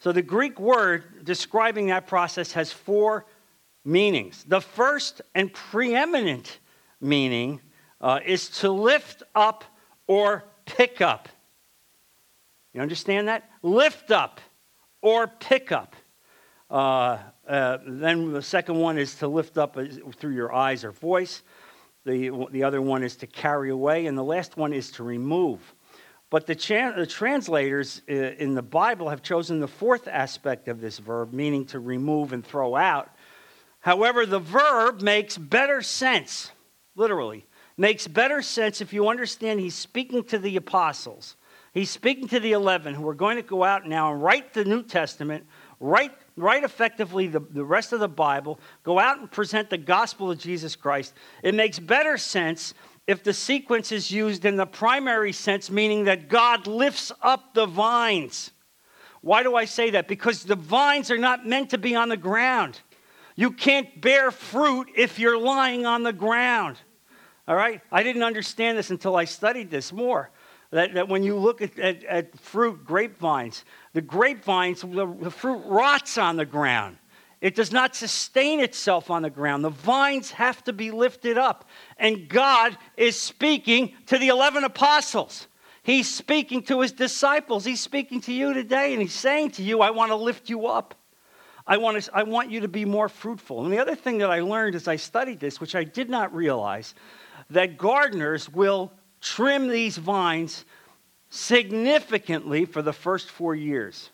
So 0.00 0.12
the 0.12 0.22
Greek 0.22 0.60
word 0.60 1.24
describing 1.24 1.86
that 1.86 2.06
process 2.06 2.52
has 2.52 2.72
four 2.72 3.24
meanings. 3.84 4.44
The 4.46 4.60
first 4.60 5.22
and 5.34 5.52
preeminent 5.52 6.58
meaning 7.00 7.60
uh, 8.00 8.20
is 8.24 8.48
to 8.60 8.70
lift 8.70 9.22
up 9.34 9.64
or 10.06 10.44
pick 10.66 11.00
up. 11.00 11.28
You 12.72 12.80
understand 12.80 13.28
that? 13.28 13.48
Lift 13.62 14.10
up 14.10 14.40
or 15.02 15.26
pick 15.26 15.72
up. 15.72 15.96
Uh, 16.70 17.18
uh, 17.48 17.78
then 17.86 18.32
the 18.32 18.42
second 18.42 18.76
one 18.76 18.98
is 18.98 19.14
to 19.16 19.28
lift 19.28 19.56
up 19.56 19.76
through 20.16 20.34
your 20.34 20.54
eyes 20.54 20.84
or 20.84 20.92
voice. 20.92 21.42
The, 22.04 22.46
the 22.50 22.64
other 22.64 22.82
one 22.82 23.02
is 23.02 23.16
to 23.16 23.26
carry 23.26 23.70
away. 23.70 24.06
And 24.06 24.16
the 24.16 24.24
last 24.24 24.56
one 24.56 24.72
is 24.72 24.90
to 24.92 25.02
remove. 25.02 25.60
But 26.30 26.46
the, 26.46 26.54
cha- 26.54 26.92
the 26.92 27.06
translators 27.06 28.02
uh, 28.08 28.12
in 28.12 28.54
the 28.54 28.62
Bible 28.62 29.08
have 29.08 29.22
chosen 29.22 29.60
the 29.60 29.68
fourth 29.68 30.06
aspect 30.06 30.68
of 30.68 30.80
this 30.80 30.98
verb, 30.98 31.32
meaning 31.32 31.64
to 31.66 31.80
remove 31.80 32.32
and 32.34 32.44
throw 32.44 32.76
out. 32.76 33.10
However, 33.80 34.26
the 34.26 34.38
verb 34.38 35.00
makes 35.00 35.38
better 35.38 35.80
sense, 35.80 36.50
literally, 36.96 37.46
makes 37.78 38.06
better 38.06 38.42
sense 38.42 38.82
if 38.82 38.92
you 38.92 39.08
understand 39.08 39.60
he's 39.60 39.74
speaking 39.74 40.22
to 40.24 40.38
the 40.38 40.56
apostles. 40.56 41.36
He's 41.78 41.90
speaking 41.90 42.26
to 42.30 42.40
the 42.40 42.52
11 42.52 42.94
who 42.94 43.08
are 43.08 43.14
going 43.14 43.36
to 43.36 43.42
go 43.42 43.62
out 43.62 43.86
now 43.86 44.12
and 44.12 44.20
write 44.20 44.52
the 44.52 44.64
New 44.64 44.82
Testament, 44.82 45.46
write, 45.78 46.10
write 46.36 46.64
effectively 46.64 47.28
the, 47.28 47.38
the 47.38 47.64
rest 47.64 47.92
of 47.92 48.00
the 48.00 48.08
Bible, 48.08 48.58
go 48.82 48.98
out 48.98 49.20
and 49.20 49.30
present 49.30 49.70
the 49.70 49.78
gospel 49.78 50.28
of 50.28 50.38
Jesus 50.38 50.74
Christ. 50.74 51.14
It 51.40 51.54
makes 51.54 51.78
better 51.78 52.18
sense 52.18 52.74
if 53.06 53.22
the 53.22 53.32
sequence 53.32 53.92
is 53.92 54.10
used 54.10 54.44
in 54.44 54.56
the 54.56 54.66
primary 54.66 55.30
sense, 55.30 55.70
meaning 55.70 56.02
that 56.06 56.28
God 56.28 56.66
lifts 56.66 57.12
up 57.22 57.54
the 57.54 57.66
vines. 57.66 58.50
Why 59.20 59.44
do 59.44 59.54
I 59.54 59.64
say 59.64 59.90
that? 59.90 60.08
Because 60.08 60.42
the 60.42 60.56
vines 60.56 61.12
are 61.12 61.16
not 61.16 61.46
meant 61.46 61.70
to 61.70 61.78
be 61.78 61.94
on 61.94 62.08
the 62.08 62.16
ground. 62.16 62.80
You 63.36 63.52
can't 63.52 64.00
bear 64.00 64.32
fruit 64.32 64.88
if 64.96 65.20
you're 65.20 65.38
lying 65.38 65.86
on 65.86 66.02
the 66.02 66.12
ground. 66.12 66.76
All 67.46 67.54
right? 67.54 67.80
I 67.92 68.02
didn't 68.02 68.24
understand 68.24 68.76
this 68.76 68.90
until 68.90 69.14
I 69.14 69.26
studied 69.26 69.70
this 69.70 69.92
more. 69.92 70.32
That, 70.70 70.94
that 70.94 71.08
when 71.08 71.22
you 71.22 71.36
look 71.36 71.62
at, 71.62 71.78
at, 71.78 72.04
at 72.04 72.38
fruit, 72.38 72.84
grapevines, 72.84 73.64
the 73.94 74.02
grapevines, 74.02 74.82
the, 74.82 75.16
the 75.20 75.30
fruit 75.30 75.62
rots 75.64 76.18
on 76.18 76.36
the 76.36 76.44
ground. 76.44 76.98
It 77.40 77.54
does 77.54 77.72
not 77.72 77.94
sustain 77.94 78.60
itself 78.60 79.10
on 79.10 79.22
the 79.22 79.30
ground. 79.30 79.64
The 79.64 79.70
vines 79.70 80.32
have 80.32 80.62
to 80.64 80.72
be 80.72 80.90
lifted 80.90 81.38
up. 81.38 81.68
And 81.96 82.28
God 82.28 82.76
is 82.96 83.18
speaking 83.18 83.94
to 84.06 84.18
the 84.18 84.28
11 84.28 84.64
apostles. 84.64 85.46
He's 85.84 86.12
speaking 86.12 86.62
to 86.64 86.80
his 86.80 86.92
disciples. 86.92 87.64
He's 87.64 87.80
speaking 87.80 88.20
to 88.22 88.32
you 88.32 88.52
today, 88.52 88.92
and 88.92 89.00
he's 89.00 89.14
saying 89.14 89.52
to 89.52 89.62
you, 89.62 89.80
I 89.80 89.90
want 89.90 90.10
to 90.10 90.16
lift 90.16 90.50
you 90.50 90.66
up. 90.66 90.94
I 91.66 91.76
want, 91.76 92.02
to, 92.02 92.16
I 92.16 92.24
want 92.24 92.50
you 92.50 92.60
to 92.60 92.68
be 92.68 92.84
more 92.84 93.08
fruitful. 93.08 93.64
And 93.64 93.72
the 93.72 93.78
other 93.78 93.94
thing 93.94 94.18
that 94.18 94.30
I 94.30 94.40
learned 94.40 94.74
as 94.74 94.88
I 94.88 94.96
studied 94.96 95.38
this, 95.38 95.60
which 95.60 95.74
I 95.74 95.84
did 95.84 96.10
not 96.10 96.34
realize, 96.34 96.94
that 97.50 97.78
gardeners 97.78 98.48
will 98.48 98.92
trim 99.20 99.68
these 99.68 99.96
vines 99.96 100.64
significantly 101.30 102.64
for 102.64 102.82
the 102.82 102.92
first 102.92 103.30
four 103.30 103.54
years 103.54 104.10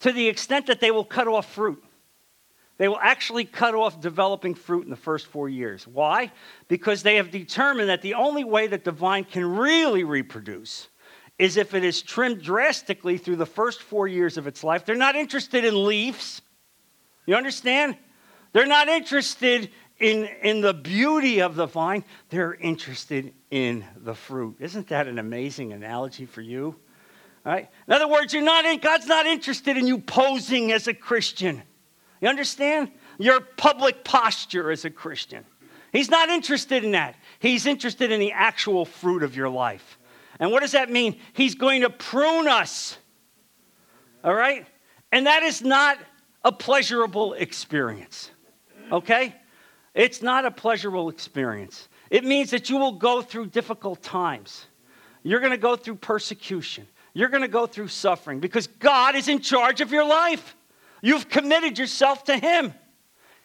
to 0.00 0.12
the 0.12 0.28
extent 0.28 0.66
that 0.66 0.80
they 0.80 0.90
will 0.90 1.04
cut 1.04 1.28
off 1.28 1.52
fruit. 1.52 1.82
They 2.78 2.88
will 2.88 2.98
actually 3.00 3.44
cut 3.44 3.74
off 3.74 4.00
developing 4.00 4.54
fruit 4.54 4.84
in 4.84 4.90
the 4.90 4.96
first 4.96 5.26
four 5.26 5.48
years. 5.48 5.86
Why? 5.86 6.30
Because 6.68 7.02
they 7.02 7.16
have 7.16 7.30
determined 7.30 7.88
that 7.88 8.02
the 8.02 8.14
only 8.14 8.44
way 8.44 8.66
that 8.66 8.84
the 8.84 8.92
vine 8.92 9.24
can 9.24 9.56
really 9.56 10.04
reproduce 10.04 10.88
is 11.38 11.56
if 11.56 11.74
it 11.74 11.84
is 11.84 12.02
trimmed 12.02 12.42
drastically 12.42 13.18
through 13.18 13.36
the 13.36 13.46
first 13.46 13.82
four 13.82 14.06
years 14.06 14.36
of 14.36 14.46
its 14.46 14.62
life. 14.62 14.84
They're 14.84 14.94
not 14.94 15.16
interested 15.16 15.64
in 15.64 15.86
leaves. 15.86 16.42
You 17.26 17.34
understand? 17.34 17.96
They're 18.52 18.66
not 18.66 18.88
interested 18.88 19.70
in, 19.98 20.24
in 20.42 20.60
the 20.60 20.74
beauty 20.74 21.40
of 21.40 21.54
the 21.54 21.66
vine, 21.66 22.04
they're 22.28 22.54
interested 22.54 23.32
in 23.50 23.84
the 23.96 24.14
fruit. 24.14 24.56
Isn't 24.60 24.88
that 24.88 25.08
an 25.08 25.18
amazing 25.18 25.72
analogy 25.72 26.26
for 26.26 26.42
you? 26.42 26.76
Right? 27.44 27.68
In 27.86 27.94
other 27.94 28.08
words, 28.08 28.34
you're 28.34 28.42
not 28.42 28.64
in, 28.64 28.78
God's 28.78 29.06
not 29.06 29.26
interested 29.26 29.76
in 29.76 29.86
you 29.86 29.98
posing 29.98 30.72
as 30.72 30.88
a 30.88 30.94
Christian. 30.94 31.62
You 32.20 32.28
understand? 32.28 32.90
Your 33.18 33.40
public 33.40 34.04
posture 34.04 34.70
as 34.70 34.84
a 34.84 34.90
Christian. 34.90 35.44
He's 35.92 36.10
not 36.10 36.28
interested 36.28 36.84
in 36.84 36.90
that. 36.92 37.16
He's 37.38 37.64
interested 37.64 38.10
in 38.10 38.20
the 38.20 38.32
actual 38.32 38.84
fruit 38.84 39.22
of 39.22 39.36
your 39.36 39.48
life. 39.48 39.98
And 40.38 40.50
what 40.50 40.60
does 40.60 40.72
that 40.72 40.90
mean? 40.90 41.18
He's 41.32 41.54
going 41.54 41.82
to 41.82 41.90
prune 41.90 42.48
us. 42.48 42.98
All 44.22 44.34
right? 44.34 44.66
And 45.12 45.26
that 45.26 45.42
is 45.42 45.62
not 45.62 45.98
a 46.44 46.52
pleasurable 46.52 47.32
experience. 47.32 48.30
Okay? 48.92 49.34
It's 49.96 50.20
not 50.20 50.44
a 50.44 50.50
pleasurable 50.50 51.08
experience. 51.08 51.88
It 52.10 52.22
means 52.22 52.50
that 52.50 52.68
you 52.68 52.76
will 52.76 52.92
go 52.92 53.22
through 53.22 53.46
difficult 53.46 54.02
times. 54.02 54.66
You're 55.22 55.40
going 55.40 55.52
to 55.52 55.58
go 55.58 55.74
through 55.74 55.96
persecution. 55.96 56.86
You're 57.14 57.30
going 57.30 57.42
to 57.42 57.48
go 57.48 57.66
through 57.66 57.88
suffering 57.88 58.38
because 58.38 58.66
God 58.66 59.16
is 59.16 59.26
in 59.26 59.40
charge 59.40 59.80
of 59.80 59.90
your 59.90 60.06
life. 60.06 60.54
You've 61.00 61.30
committed 61.30 61.78
yourself 61.78 62.24
to 62.24 62.36
Him. 62.36 62.74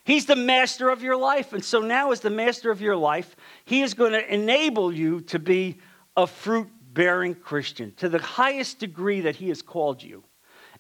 He's 0.04 0.26
the 0.26 0.36
master 0.36 0.90
of 0.90 1.02
your 1.02 1.16
life. 1.16 1.54
And 1.54 1.64
so 1.64 1.80
now, 1.80 2.12
as 2.12 2.20
the 2.20 2.30
master 2.30 2.70
of 2.70 2.82
your 2.82 2.98
life, 2.98 3.34
He 3.64 3.82
is 3.82 3.94
going 3.94 4.12
to 4.12 4.34
enable 4.34 4.92
you 4.92 5.22
to 5.22 5.40
be 5.40 5.78
a 6.18 6.28
fruit 6.28 6.68
bearing 6.92 7.34
Christian 7.34 7.94
to 7.96 8.10
the 8.10 8.20
highest 8.20 8.80
degree 8.80 9.22
that 9.22 9.38
He 9.38 9.48
has 9.48 9.62
called 9.62 10.04
you. 10.04 10.22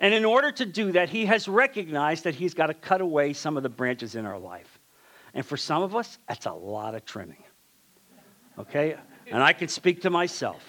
And 0.02 0.14
in 0.14 0.26
order 0.26 0.52
to 0.52 0.66
do 0.66 0.92
that, 0.92 1.10
He 1.10 1.26
has 1.28 1.48
recognized 1.48 2.26
that 2.26 2.36
He's 2.36 2.54
got 2.54 2.68
to 2.68 2.74
cut 2.74 3.00
away 3.00 3.32
some 3.32 3.56
of 3.56 3.64
the 3.64 3.70
branches 3.70 4.16
in 4.16 4.26
our 4.26 4.40
life. 4.40 4.71
And 5.34 5.46
for 5.46 5.58
some 5.58 5.82
of 5.82 5.96
us, 5.96 6.18
that's 6.28 6.46
a 6.46 6.52
lot 6.52 6.96
of 6.96 7.06
trimming. 7.06 7.44
Okay? 8.60 8.96
And 9.32 9.42
I 9.42 9.54
can 9.54 9.68
speak 9.68 10.02
to 10.02 10.10
myself. 10.10 10.64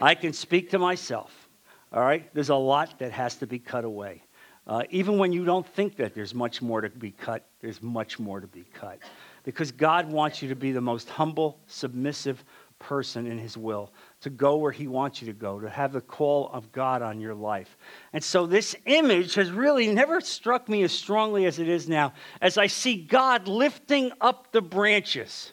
I 0.00 0.14
can 0.14 0.32
speak 0.32 0.70
to 0.70 0.78
myself. 0.78 1.48
All 1.92 2.02
right? 2.02 2.32
There's 2.34 2.50
a 2.50 2.54
lot 2.54 2.98
that 2.98 3.12
has 3.12 3.36
to 3.36 3.46
be 3.46 3.58
cut 3.58 3.84
away. 3.84 4.22
Uh, 4.66 4.82
even 4.90 5.18
when 5.18 5.32
you 5.32 5.44
don't 5.44 5.66
think 5.66 5.96
that 5.96 6.14
there's 6.14 6.34
much 6.34 6.62
more 6.62 6.80
to 6.80 6.90
be 6.90 7.10
cut, 7.10 7.48
there's 7.60 7.82
much 7.82 8.18
more 8.18 8.40
to 8.40 8.46
be 8.46 8.64
cut. 8.72 8.98
Because 9.42 9.72
God 9.72 10.10
wants 10.10 10.42
you 10.42 10.48
to 10.48 10.54
be 10.54 10.70
the 10.70 10.80
most 10.80 11.08
humble, 11.08 11.58
submissive 11.66 12.44
person 12.78 13.26
in 13.26 13.38
His 13.38 13.56
will 13.56 13.92
to 14.20 14.30
go 14.30 14.56
where 14.56 14.72
He 14.72 14.86
wants 14.86 15.22
you 15.22 15.26
to 15.28 15.32
go, 15.32 15.60
to 15.60 15.68
have 15.68 15.92
the 15.92 16.00
call 16.00 16.50
of 16.52 16.72
God 16.72 17.02
on 17.02 17.20
your 17.20 17.34
life. 17.34 17.76
And 18.12 18.22
so 18.22 18.46
this 18.46 18.76
image 18.86 19.34
has 19.34 19.50
really 19.50 19.88
never 19.88 20.20
struck 20.20 20.68
me 20.68 20.82
as 20.82 20.92
strongly 20.92 21.46
as 21.46 21.58
it 21.58 21.68
is 21.68 21.88
now, 21.88 22.12
as 22.40 22.58
I 22.58 22.66
see 22.66 22.96
God 22.96 23.48
lifting 23.48 24.12
up 24.20 24.52
the 24.52 24.60
branches. 24.60 25.52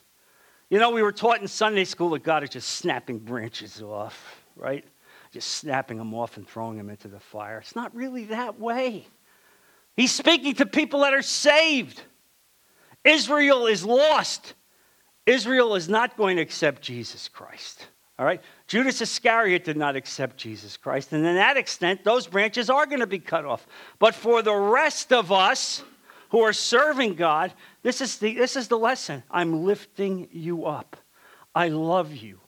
You 0.69 0.79
know, 0.79 0.91
we 0.91 1.01
were 1.01 1.13
taught 1.13 1.41
in 1.41 1.47
Sunday 1.47 1.85
school 1.85 2.09
that 2.09 2.23
God 2.23 2.43
is 2.43 2.49
just 2.49 2.69
snapping 2.69 3.19
branches 3.19 3.81
off, 3.81 4.41
right? 4.57 4.83
Just 5.31 5.49
snapping 5.49 5.97
them 5.97 6.13
off 6.13 6.35
and 6.35 6.47
throwing 6.47 6.77
them 6.77 6.89
into 6.89 7.07
the 7.07 7.19
fire. 7.19 7.59
It's 7.59 7.75
not 7.75 7.95
really 7.95 8.25
that 8.25 8.59
way. 8.59 9.07
He's 9.95 10.11
speaking 10.11 10.55
to 10.55 10.65
people 10.65 11.01
that 11.01 11.13
are 11.13 11.21
saved. 11.21 12.01
Israel 13.05 13.65
is 13.67 13.85
lost. 13.85 14.53
Israel 15.25 15.75
is 15.75 15.87
not 15.87 16.17
going 16.17 16.35
to 16.35 16.41
accept 16.41 16.81
Jesus 16.81 17.29
Christ. 17.29 17.87
All 18.19 18.25
right? 18.25 18.41
Judas 18.65 19.01
Iscariot 19.01 19.63
did 19.63 19.77
not 19.77 19.95
accept 19.95 20.37
Jesus 20.37 20.75
Christ. 20.75 21.13
And 21.13 21.25
in 21.25 21.35
that 21.35 21.57
extent, 21.57 22.03
those 22.03 22.25
branches 22.25 22.69
are 22.69 22.85
going 22.85 22.99
to 22.99 23.07
be 23.07 23.19
cut 23.19 23.45
off. 23.45 23.67
But 23.99 24.15
for 24.15 24.41
the 24.41 24.55
rest 24.55 25.13
of 25.13 25.31
us 25.31 25.83
who 26.29 26.41
are 26.41 26.53
serving 26.53 27.13
God, 27.13 27.53
this 27.83 28.01
is 28.01 28.17
the, 28.17 28.33
this 28.33 28.55
is 28.55 28.67
the 28.67 28.77
lesson. 28.77 29.23
I'm 29.29 29.63
lifting 29.63 30.27
you 30.31 30.65
up. 30.65 30.97
I 31.53 31.69
love 31.69 32.15
you. 32.15 32.39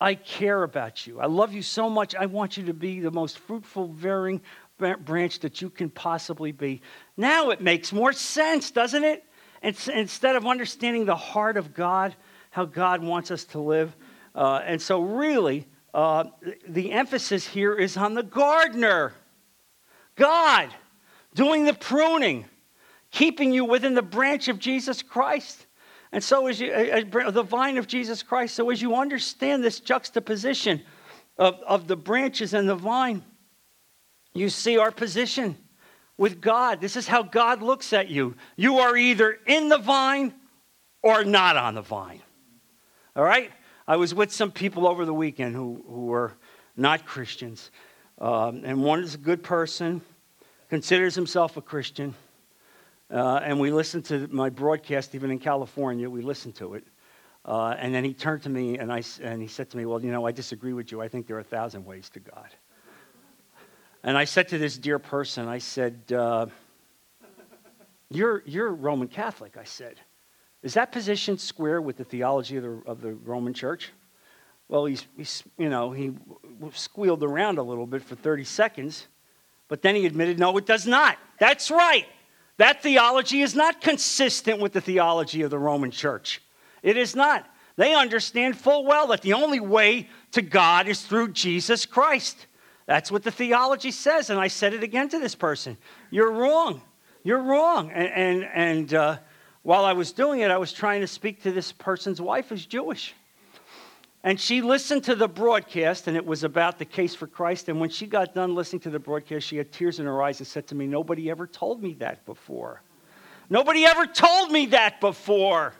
I 0.00 0.14
care 0.14 0.62
about 0.62 1.06
you. 1.06 1.20
I 1.20 1.26
love 1.26 1.52
you 1.52 1.62
so 1.62 1.90
much. 1.90 2.14
I 2.14 2.26
want 2.26 2.56
you 2.56 2.64
to 2.66 2.74
be 2.74 3.00
the 3.00 3.10
most 3.10 3.38
fruitful, 3.38 3.88
bearing 3.88 4.40
branch 4.78 5.40
that 5.40 5.60
you 5.60 5.68
can 5.68 5.90
possibly 5.90 6.52
be. 6.52 6.80
Now 7.18 7.50
it 7.50 7.60
makes 7.60 7.92
more 7.92 8.14
sense, 8.14 8.70
doesn't 8.70 9.04
it? 9.04 9.24
instead 9.62 10.36
of 10.36 10.46
understanding 10.46 11.04
the 11.04 11.14
heart 11.14 11.58
of 11.58 11.74
God, 11.74 12.14
how 12.50 12.64
God 12.64 13.02
wants 13.02 13.30
us 13.30 13.44
to 13.44 13.60
live, 13.60 13.94
uh, 14.34 14.62
and 14.64 14.80
so, 14.80 15.00
really, 15.00 15.66
uh, 15.92 16.24
the 16.68 16.92
emphasis 16.92 17.46
here 17.46 17.74
is 17.74 17.96
on 17.96 18.14
the 18.14 18.22
gardener, 18.22 19.12
God, 20.16 20.68
doing 21.34 21.64
the 21.64 21.74
pruning, 21.74 22.44
keeping 23.10 23.52
you 23.52 23.64
within 23.64 23.94
the 23.94 24.02
branch 24.02 24.48
of 24.48 24.58
Jesus 24.58 25.02
Christ. 25.02 25.66
And 26.12 26.22
so, 26.22 26.46
as 26.46 26.60
you, 26.60 26.72
uh, 26.72 27.30
the 27.30 27.42
vine 27.42 27.78
of 27.78 27.86
Jesus 27.86 28.22
Christ, 28.22 28.54
so 28.54 28.70
as 28.70 28.80
you 28.80 28.96
understand 28.96 29.62
this 29.62 29.80
juxtaposition 29.80 30.82
of, 31.38 31.60
of 31.66 31.88
the 31.88 31.96
branches 31.96 32.54
and 32.54 32.68
the 32.68 32.74
vine, 32.74 33.24
you 34.32 34.48
see 34.48 34.78
our 34.78 34.90
position 34.90 35.56
with 36.16 36.40
God. 36.40 36.80
This 36.80 36.96
is 36.96 37.08
how 37.08 37.22
God 37.22 37.62
looks 37.62 37.92
at 37.92 38.08
you. 38.08 38.36
You 38.56 38.78
are 38.78 38.96
either 38.96 39.38
in 39.46 39.68
the 39.68 39.78
vine 39.78 40.34
or 41.02 41.24
not 41.24 41.56
on 41.56 41.74
the 41.74 41.82
vine. 41.82 42.20
All 43.16 43.24
right? 43.24 43.50
I 43.90 43.96
was 43.96 44.14
with 44.14 44.30
some 44.30 44.52
people 44.52 44.86
over 44.86 45.04
the 45.04 45.12
weekend 45.12 45.56
who, 45.56 45.84
who 45.88 46.04
were 46.06 46.34
not 46.76 47.04
Christians. 47.04 47.72
Um, 48.20 48.62
and 48.64 48.84
one 48.84 49.02
is 49.02 49.16
a 49.16 49.18
good 49.18 49.42
person, 49.42 50.00
considers 50.68 51.16
himself 51.16 51.56
a 51.56 51.60
Christian. 51.60 52.14
Uh, 53.10 53.40
and 53.42 53.58
we 53.58 53.72
listened 53.72 54.04
to 54.04 54.28
my 54.28 54.48
broadcast, 54.48 55.16
even 55.16 55.32
in 55.32 55.40
California, 55.40 56.08
we 56.08 56.22
listened 56.22 56.54
to 56.54 56.74
it. 56.74 56.84
Uh, 57.44 57.74
and 57.78 57.92
then 57.92 58.04
he 58.04 58.14
turned 58.14 58.44
to 58.44 58.48
me 58.48 58.78
and, 58.78 58.92
I, 58.92 59.02
and 59.22 59.42
he 59.42 59.48
said 59.48 59.68
to 59.70 59.76
me, 59.76 59.84
Well, 59.86 60.00
you 60.04 60.12
know, 60.12 60.24
I 60.24 60.30
disagree 60.30 60.72
with 60.72 60.92
you. 60.92 61.02
I 61.02 61.08
think 61.08 61.26
there 61.26 61.34
are 61.34 61.40
a 61.40 61.42
thousand 61.42 61.84
ways 61.84 62.08
to 62.10 62.20
God. 62.20 62.50
And 64.04 64.16
I 64.16 64.24
said 64.24 64.46
to 64.50 64.58
this 64.58 64.78
dear 64.78 65.00
person, 65.00 65.48
I 65.48 65.58
said, 65.58 66.12
uh, 66.12 66.46
you're, 68.08 68.44
you're 68.46 68.72
Roman 68.72 69.08
Catholic, 69.08 69.56
I 69.56 69.64
said. 69.64 69.96
Is 70.62 70.74
that 70.74 70.92
position 70.92 71.38
square 71.38 71.80
with 71.80 71.96
the 71.96 72.04
theology 72.04 72.56
of 72.56 72.62
the, 72.62 72.82
of 72.86 73.00
the 73.00 73.12
Roman 73.12 73.54
Church? 73.54 73.92
Well, 74.68 74.84
he's, 74.84 75.06
he's, 75.16 75.42
you 75.58 75.68
know, 75.68 75.90
he 75.90 76.12
squealed 76.74 77.24
around 77.24 77.58
a 77.58 77.62
little 77.62 77.86
bit 77.86 78.02
for 78.02 78.14
30 78.14 78.44
seconds, 78.44 79.08
but 79.68 79.82
then 79.82 79.94
he 79.94 80.06
admitted, 80.06 80.38
no, 80.38 80.56
it 80.58 80.66
does 80.66 80.86
not. 80.86 81.18
That's 81.38 81.70
right. 81.70 82.06
That 82.58 82.82
theology 82.82 83.40
is 83.40 83.54
not 83.54 83.80
consistent 83.80 84.60
with 84.60 84.72
the 84.72 84.80
theology 84.80 85.42
of 85.42 85.50
the 85.50 85.58
Roman 85.58 85.90
Church. 85.90 86.42
It 86.82 86.96
is 86.96 87.16
not. 87.16 87.48
They 87.76 87.94
understand 87.94 88.58
full 88.58 88.84
well 88.84 89.06
that 89.08 89.22
the 89.22 89.32
only 89.32 89.60
way 89.60 90.08
to 90.32 90.42
God 90.42 90.86
is 90.86 91.02
through 91.02 91.32
Jesus 91.32 91.86
Christ. 91.86 92.46
That's 92.86 93.10
what 93.10 93.22
the 93.22 93.30
theology 93.30 93.90
says. 93.90 94.30
And 94.30 94.38
I 94.38 94.48
said 94.48 94.74
it 94.74 94.82
again 94.82 95.08
to 95.08 95.18
this 95.18 95.34
person. 95.34 95.78
You're 96.10 96.32
wrong. 96.32 96.82
You're 97.22 97.42
wrong. 97.42 97.90
And, 97.90 98.08
and, 98.08 98.50
and 98.52 98.94
uh, 98.94 99.18
while 99.62 99.84
I 99.84 99.92
was 99.92 100.12
doing 100.12 100.40
it, 100.40 100.50
I 100.50 100.58
was 100.58 100.72
trying 100.72 101.00
to 101.02 101.06
speak 101.06 101.42
to 101.42 101.52
this 101.52 101.72
person's 101.72 102.20
wife 102.20 102.48
who's 102.48 102.66
Jewish. 102.66 103.14
And 104.22 104.38
she 104.38 104.60
listened 104.60 105.04
to 105.04 105.14
the 105.14 105.28
broadcast, 105.28 106.06
and 106.06 106.16
it 106.16 106.24
was 106.24 106.44
about 106.44 106.78
the 106.78 106.84
case 106.84 107.14
for 107.14 107.26
Christ. 107.26 107.68
And 107.68 107.80
when 107.80 107.88
she 107.88 108.06
got 108.06 108.34
done 108.34 108.54
listening 108.54 108.80
to 108.80 108.90
the 108.90 108.98
broadcast, 108.98 109.46
she 109.46 109.56
had 109.56 109.72
tears 109.72 109.98
in 109.98 110.06
her 110.06 110.22
eyes 110.22 110.40
and 110.40 110.46
said 110.46 110.66
to 110.68 110.74
me, 110.74 110.86
Nobody 110.86 111.30
ever 111.30 111.46
told 111.46 111.82
me 111.82 111.94
that 111.94 112.26
before. 112.26 112.82
Nobody 113.48 113.84
ever 113.84 114.06
told 114.06 114.50
me 114.52 114.66
that 114.66 115.00
before. 115.00 115.74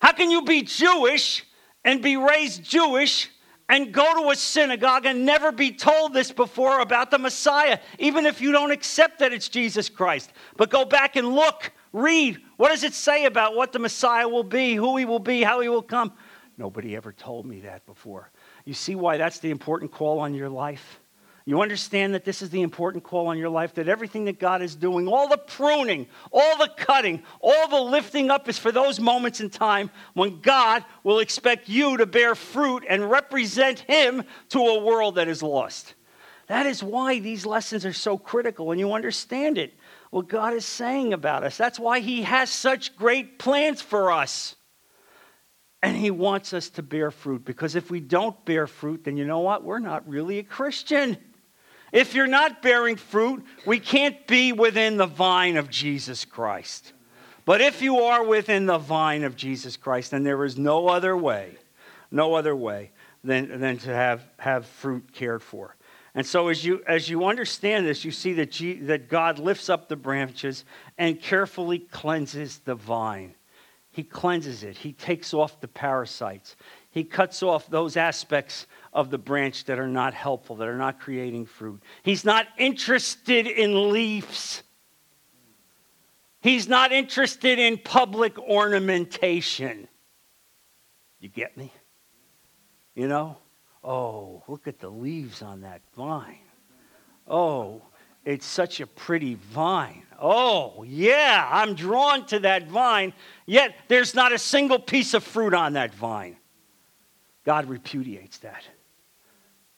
How 0.00 0.12
can 0.12 0.30
you 0.30 0.42
be 0.42 0.62
Jewish 0.62 1.44
and 1.84 2.02
be 2.02 2.16
raised 2.16 2.62
Jewish 2.62 3.30
and 3.68 3.92
go 3.92 4.22
to 4.22 4.30
a 4.30 4.36
synagogue 4.36 5.06
and 5.06 5.26
never 5.26 5.50
be 5.50 5.72
told 5.72 6.12
this 6.12 6.30
before 6.30 6.80
about 6.80 7.10
the 7.10 7.18
Messiah, 7.18 7.78
even 7.98 8.26
if 8.26 8.40
you 8.40 8.52
don't 8.52 8.70
accept 8.70 9.18
that 9.18 9.32
it's 9.32 9.48
Jesus 9.48 9.88
Christ? 9.88 10.32
But 10.56 10.70
go 10.70 10.84
back 10.84 11.16
and 11.16 11.34
look, 11.34 11.72
read. 11.92 12.38
What 12.56 12.70
does 12.70 12.84
it 12.84 12.94
say 12.94 13.24
about 13.24 13.54
what 13.54 13.72
the 13.72 13.78
Messiah 13.78 14.28
will 14.28 14.44
be, 14.44 14.74
who 14.74 14.96
he 14.96 15.04
will 15.04 15.18
be, 15.18 15.42
how 15.42 15.60
he 15.60 15.68
will 15.68 15.82
come? 15.82 16.12
Nobody 16.56 16.96
ever 16.96 17.12
told 17.12 17.46
me 17.46 17.60
that 17.60 17.86
before. 17.86 18.30
You 18.64 18.74
see 18.74 18.94
why 18.94 19.16
that's 19.16 19.38
the 19.38 19.50
important 19.50 19.92
call 19.92 20.18
on 20.18 20.34
your 20.34 20.48
life? 20.48 21.00
You 21.48 21.62
understand 21.62 22.12
that 22.12 22.26
this 22.26 22.42
is 22.42 22.50
the 22.50 22.60
important 22.60 23.04
call 23.04 23.28
on 23.28 23.38
your 23.38 23.48
life, 23.48 23.72
that 23.76 23.88
everything 23.88 24.26
that 24.26 24.38
God 24.38 24.60
is 24.60 24.74
doing, 24.74 25.08
all 25.08 25.28
the 25.28 25.38
pruning, 25.38 26.06
all 26.30 26.58
the 26.58 26.70
cutting, 26.76 27.22
all 27.40 27.68
the 27.68 27.80
lifting 27.80 28.30
up 28.30 28.50
is 28.50 28.58
for 28.58 28.70
those 28.70 29.00
moments 29.00 29.40
in 29.40 29.48
time 29.48 29.90
when 30.12 30.42
God 30.42 30.84
will 31.04 31.20
expect 31.20 31.66
you 31.66 31.96
to 31.96 32.04
bear 32.04 32.34
fruit 32.34 32.84
and 32.86 33.10
represent 33.10 33.80
Him 33.80 34.24
to 34.50 34.58
a 34.58 34.84
world 34.84 35.14
that 35.14 35.26
is 35.26 35.42
lost. 35.42 35.94
That 36.48 36.66
is 36.66 36.82
why 36.82 37.18
these 37.18 37.46
lessons 37.46 37.86
are 37.86 37.94
so 37.94 38.18
critical 38.18 38.66
when 38.66 38.78
you 38.78 38.92
understand 38.92 39.56
it, 39.56 39.72
what 40.10 40.28
God 40.28 40.54
is 40.54 40.64
saying 40.64 41.12
about 41.12 41.44
us. 41.44 41.56
That's 41.56 41.78
why 41.78 42.00
He 42.00 42.22
has 42.22 42.50
such 42.50 42.96
great 42.96 43.38
plans 43.38 43.80
for 43.80 44.10
us. 44.10 44.56
And 45.82 45.96
he 45.96 46.10
wants 46.10 46.52
us 46.52 46.70
to 46.70 46.82
bear 46.82 47.10
fruit 47.10 47.44
because 47.44 47.76
if 47.76 47.88
we 47.90 48.00
don't 48.00 48.44
bear 48.44 48.66
fruit, 48.66 49.04
then 49.04 49.16
you 49.16 49.24
know 49.24 49.38
what? 49.40 49.62
We're 49.62 49.78
not 49.78 50.08
really 50.08 50.40
a 50.40 50.42
Christian. 50.42 51.16
If 51.92 52.14
you're 52.14 52.26
not 52.26 52.62
bearing 52.62 52.96
fruit, 52.96 53.44
we 53.64 53.78
can't 53.78 54.26
be 54.26 54.52
within 54.52 54.96
the 54.96 55.06
vine 55.06 55.56
of 55.56 55.70
Jesus 55.70 56.24
Christ. 56.24 56.92
But 57.44 57.60
if 57.60 57.80
you 57.80 58.00
are 58.00 58.24
within 58.24 58.66
the 58.66 58.78
vine 58.78 59.22
of 59.22 59.36
Jesus 59.36 59.76
Christ, 59.76 60.10
then 60.10 60.24
there 60.24 60.44
is 60.44 60.58
no 60.58 60.88
other 60.88 61.16
way, 61.16 61.56
no 62.10 62.34
other 62.34 62.54
way 62.54 62.90
than, 63.24 63.60
than 63.60 63.78
to 63.78 63.94
have, 63.94 64.22
have 64.38 64.66
fruit 64.66 65.12
cared 65.12 65.42
for. 65.42 65.76
And 66.18 66.26
so, 66.26 66.48
as 66.48 66.64
you, 66.64 66.82
as 66.88 67.08
you 67.08 67.26
understand 67.26 67.86
this, 67.86 68.04
you 68.04 68.10
see 68.10 68.32
that, 68.32 68.50
that 68.88 69.08
God 69.08 69.38
lifts 69.38 69.68
up 69.68 69.88
the 69.88 69.94
branches 69.94 70.64
and 70.98 71.22
carefully 71.22 71.78
cleanses 71.78 72.58
the 72.58 72.74
vine. 72.74 73.36
He 73.92 74.02
cleanses 74.02 74.64
it, 74.64 74.76
He 74.76 74.92
takes 74.92 75.32
off 75.32 75.60
the 75.60 75.68
parasites, 75.68 76.56
He 76.90 77.04
cuts 77.04 77.40
off 77.44 77.70
those 77.70 77.96
aspects 77.96 78.66
of 78.92 79.10
the 79.10 79.18
branch 79.18 79.66
that 79.66 79.78
are 79.78 79.86
not 79.86 80.12
helpful, 80.12 80.56
that 80.56 80.66
are 80.66 80.76
not 80.76 80.98
creating 80.98 81.46
fruit. 81.46 81.80
He's 82.02 82.24
not 82.24 82.48
interested 82.58 83.46
in 83.46 83.92
leaves. 83.92 84.64
He's 86.40 86.66
not 86.66 86.90
interested 86.90 87.60
in 87.60 87.78
public 87.78 88.36
ornamentation. 88.40 89.86
You 91.20 91.28
get 91.28 91.56
me? 91.56 91.72
You 92.96 93.06
know? 93.06 93.36
Oh, 93.82 94.42
look 94.48 94.66
at 94.66 94.80
the 94.80 94.88
leaves 94.88 95.42
on 95.42 95.62
that 95.62 95.80
vine. 95.96 96.38
Oh, 97.26 97.82
it's 98.24 98.46
such 98.46 98.80
a 98.80 98.86
pretty 98.86 99.34
vine. 99.34 100.02
Oh, 100.20 100.82
yeah, 100.82 101.48
I'm 101.50 101.74
drawn 101.74 102.26
to 102.26 102.40
that 102.40 102.68
vine, 102.68 103.12
yet 103.46 103.74
there's 103.88 104.14
not 104.14 104.32
a 104.32 104.38
single 104.38 104.78
piece 104.78 105.14
of 105.14 105.22
fruit 105.22 105.54
on 105.54 105.74
that 105.74 105.94
vine. 105.94 106.36
God 107.44 107.66
repudiates 107.66 108.38
that. 108.38 108.64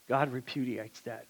God 0.08 0.32
repudiates 0.32 1.00
that. 1.02 1.26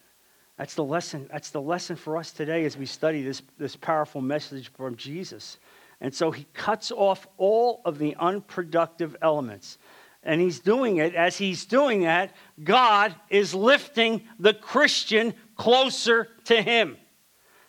That's 0.57 0.73
the 0.73 0.83
lesson. 0.83 1.27
That's 1.31 1.49
the 1.49 1.61
lesson 1.61 1.95
for 1.95 2.17
us 2.17 2.31
today 2.31 2.65
as 2.65 2.77
we 2.77 2.85
study 2.85 3.21
this, 3.21 3.41
this 3.57 3.75
powerful 3.75 4.21
message 4.21 4.71
from 4.73 4.95
Jesus. 4.95 5.57
And 5.99 6.13
so 6.13 6.31
he 6.31 6.47
cuts 6.53 6.91
off 6.91 7.27
all 7.37 7.81
of 7.85 7.99
the 7.99 8.15
unproductive 8.19 9.15
elements. 9.21 9.77
And 10.23 10.39
he's 10.39 10.59
doing 10.59 10.97
it, 10.97 11.15
as 11.15 11.37
he's 11.37 11.65
doing 11.65 12.01
that, 12.01 12.35
God 12.63 13.15
is 13.29 13.55
lifting 13.55 14.21
the 14.39 14.53
Christian 14.53 15.33
closer 15.55 16.27
to 16.45 16.61
him. 16.61 16.97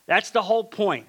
That's 0.06 0.30
the 0.30 0.42
whole 0.42 0.64
point. 0.64 1.06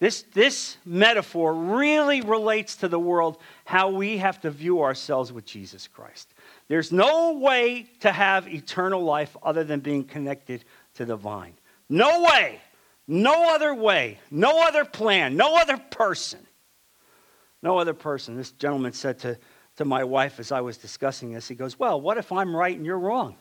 This, 0.00 0.22
this 0.34 0.78
metaphor 0.84 1.54
really 1.54 2.22
relates 2.22 2.74
to 2.76 2.88
the 2.88 2.98
world 2.98 3.38
how 3.64 3.90
we 3.90 4.18
have 4.18 4.40
to 4.40 4.50
view 4.50 4.82
ourselves 4.82 5.32
with 5.32 5.44
Jesus 5.44 5.86
Christ. 5.86 6.34
There's 6.66 6.90
no 6.90 7.34
way 7.34 7.86
to 8.00 8.10
have 8.10 8.48
eternal 8.48 9.04
life 9.04 9.36
other 9.44 9.62
than 9.62 9.78
being 9.78 10.02
connected 10.02 10.64
to 10.94 11.04
the 11.04 11.14
vine. 11.14 11.54
No 11.88 12.24
way. 12.24 12.60
No 13.06 13.54
other 13.54 13.72
way. 13.72 14.18
No 14.28 14.66
other 14.66 14.84
plan. 14.84 15.36
No 15.36 15.56
other 15.56 15.76
person. 15.76 16.44
No 17.62 17.78
other 17.78 17.94
person. 17.94 18.36
This 18.36 18.50
gentleman 18.50 18.94
said 18.94 19.20
to, 19.20 19.38
to 19.76 19.84
my 19.84 20.04
wife 20.04 20.38
as 20.38 20.52
I 20.52 20.60
was 20.60 20.76
discussing 20.76 21.32
this, 21.32 21.48
he 21.48 21.54
goes, 21.54 21.78
Well, 21.78 22.00
what 22.00 22.18
if 22.18 22.32
I'm 22.32 22.54
right 22.54 22.76
and 22.76 22.84
you're 22.84 22.98
wrong? 22.98 23.36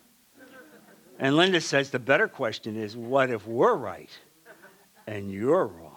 And 1.20 1.36
Linda 1.36 1.62
says, 1.62 1.90
The 1.90 2.00
better 2.00 2.28
question 2.28 2.76
is, 2.76 2.96
What 2.96 3.30
if 3.30 3.46
we're 3.46 3.76
right 3.76 4.10
and 5.08 5.32
you're 5.32 5.68
wrong? 5.68 5.96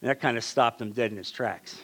And 0.00 0.08
that 0.08 0.20
kind 0.20 0.36
of 0.36 0.44
stopped 0.44 0.80
him 0.80 0.92
dead 0.92 1.10
in 1.10 1.18
his 1.18 1.30
tracks. 1.30 1.80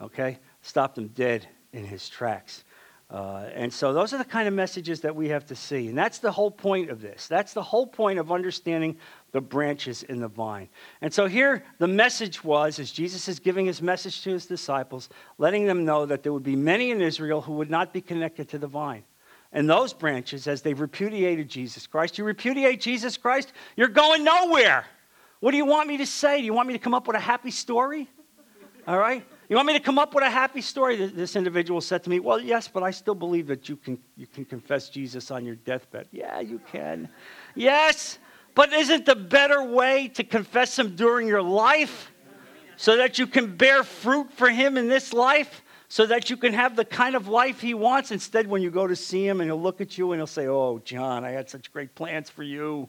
Okay? 0.00 0.38
Stopped 0.62 0.98
him 0.98 1.08
dead 1.08 1.46
in 1.72 1.84
his 1.84 2.08
tracks. 2.08 2.64
Uh, 3.10 3.48
and 3.54 3.72
so 3.72 3.92
those 3.92 4.12
are 4.12 4.18
the 4.18 4.24
kind 4.24 4.46
of 4.46 4.54
messages 4.54 5.00
that 5.00 5.16
we 5.16 5.28
have 5.28 5.44
to 5.44 5.56
see. 5.56 5.88
And 5.88 5.98
that's 5.98 6.18
the 6.18 6.30
whole 6.30 6.50
point 6.50 6.90
of 6.90 7.00
this. 7.00 7.26
That's 7.26 7.52
the 7.52 7.62
whole 7.62 7.86
point 7.86 8.20
of 8.20 8.30
understanding 8.30 8.96
the 9.32 9.40
branches 9.40 10.04
in 10.04 10.20
the 10.20 10.28
vine. 10.28 10.68
And 11.00 11.12
so 11.12 11.26
here 11.26 11.64
the 11.78 11.88
message 11.88 12.44
was, 12.44 12.78
as 12.78 12.92
Jesus 12.92 13.26
is 13.26 13.40
giving 13.40 13.66
his 13.66 13.82
message 13.82 14.22
to 14.22 14.30
his 14.30 14.46
disciples, 14.46 15.08
letting 15.38 15.66
them 15.66 15.84
know 15.84 16.06
that 16.06 16.22
there 16.22 16.32
would 16.32 16.44
be 16.44 16.54
many 16.54 16.92
in 16.92 17.00
Israel 17.00 17.40
who 17.40 17.54
would 17.54 17.70
not 17.70 17.92
be 17.92 18.00
connected 18.00 18.48
to 18.50 18.58
the 18.58 18.68
vine. 18.68 19.02
And 19.52 19.68
those 19.68 19.92
branches, 19.92 20.46
as 20.46 20.62
they 20.62 20.74
repudiated 20.74 21.48
Jesus 21.48 21.88
Christ, 21.88 22.16
you 22.16 22.22
repudiate 22.22 22.80
Jesus 22.80 23.16
Christ, 23.16 23.52
you're 23.74 23.88
going 23.88 24.22
nowhere. 24.22 24.84
What 25.40 25.50
do 25.50 25.56
you 25.56 25.66
want 25.66 25.88
me 25.88 25.96
to 25.96 26.06
say? 26.06 26.38
Do 26.38 26.44
you 26.44 26.54
want 26.54 26.68
me 26.68 26.74
to 26.74 26.78
come 26.78 26.94
up 26.94 27.08
with 27.08 27.16
a 27.16 27.20
happy 27.20 27.50
story? 27.50 28.08
All 28.86 28.98
right? 28.98 29.26
You 29.50 29.56
want 29.56 29.66
me 29.66 29.72
to 29.72 29.80
come 29.80 29.98
up 29.98 30.14
with 30.14 30.22
a 30.22 30.30
happy 30.30 30.60
story? 30.60 31.06
This 31.06 31.34
individual 31.34 31.80
said 31.80 32.04
to 32.04 32.10
me, 32.10 32.20
Well, 32.20 32.40
yes, 32.40 32.68
but 32.68 32.84
I 32.84 32.92
still 32.92 33.16
believe 33.16 33.48
that 33.48 33.68
you 33.68 33.74
can, 33.74 33.98
you 34.16 34.28
can 34.28 34.44
confess 34.44 34.88
Jesus 34.88 35.32
on 35.32 35.44
your 35.44 35.56
deathbed. 35.56 36.06
Yeah, 36.12 36.38
you 36.38 36.60
can. 36.70 37.08
Yes, 37.56 38.20
but 38.54 38.72
isn't 38.72 39.06
the 39.06 39.16
better 39.16 39.64
way 39.64 40.06
to 40.14 40.22
confess 40.22 40.78
Him 40.78 40.94
during 40.94 41.26
your 41.26 41.42
life 41.42 42.12
so 42.76 42.98
that 42.98 43.18
you 43.18 43.26
can 43.26 43.56
bear 43.56 43.82
fruit 43.82 44.32
for 44.32 44.48
Him 44.48 44.76
in 44.76 44.88
this 44.88 45.12
life? 45.12 45.62
So 45.88 46.06
that 46.06 46.30
you 46.30 46.36
can 46.36 46.52
have 46.52 46.76
the 46.76 46.84
kind 46.84 47.16
of 47.16 47.26
life 47.26 47.60
He 47.60 47.74
wants. 47.74 48.12
Instead, 48.12 48.46
when 48.46 48.62
you 48.62 48.70
go 48.70 48.86
to 48.86 48.94
see 48.94 49.26
Him 49.26 49.40
and 49.40 49.50
He'll 49.50 49.60
look 49.60 49.80
at 49.80 49.98
you 49.98 50.12
and 50.12 50.20
He'll 50.20 50.28
say, 50.28 50.46
Oh, 50.46 50.80
John, 50.84 51.24
I 51.24 51.30
had 51.30 51.50
such 51.50 51.72
great 51.72 51.96
plans 51.96 52.30
for 52.30 52.44
you. 52.44 52.88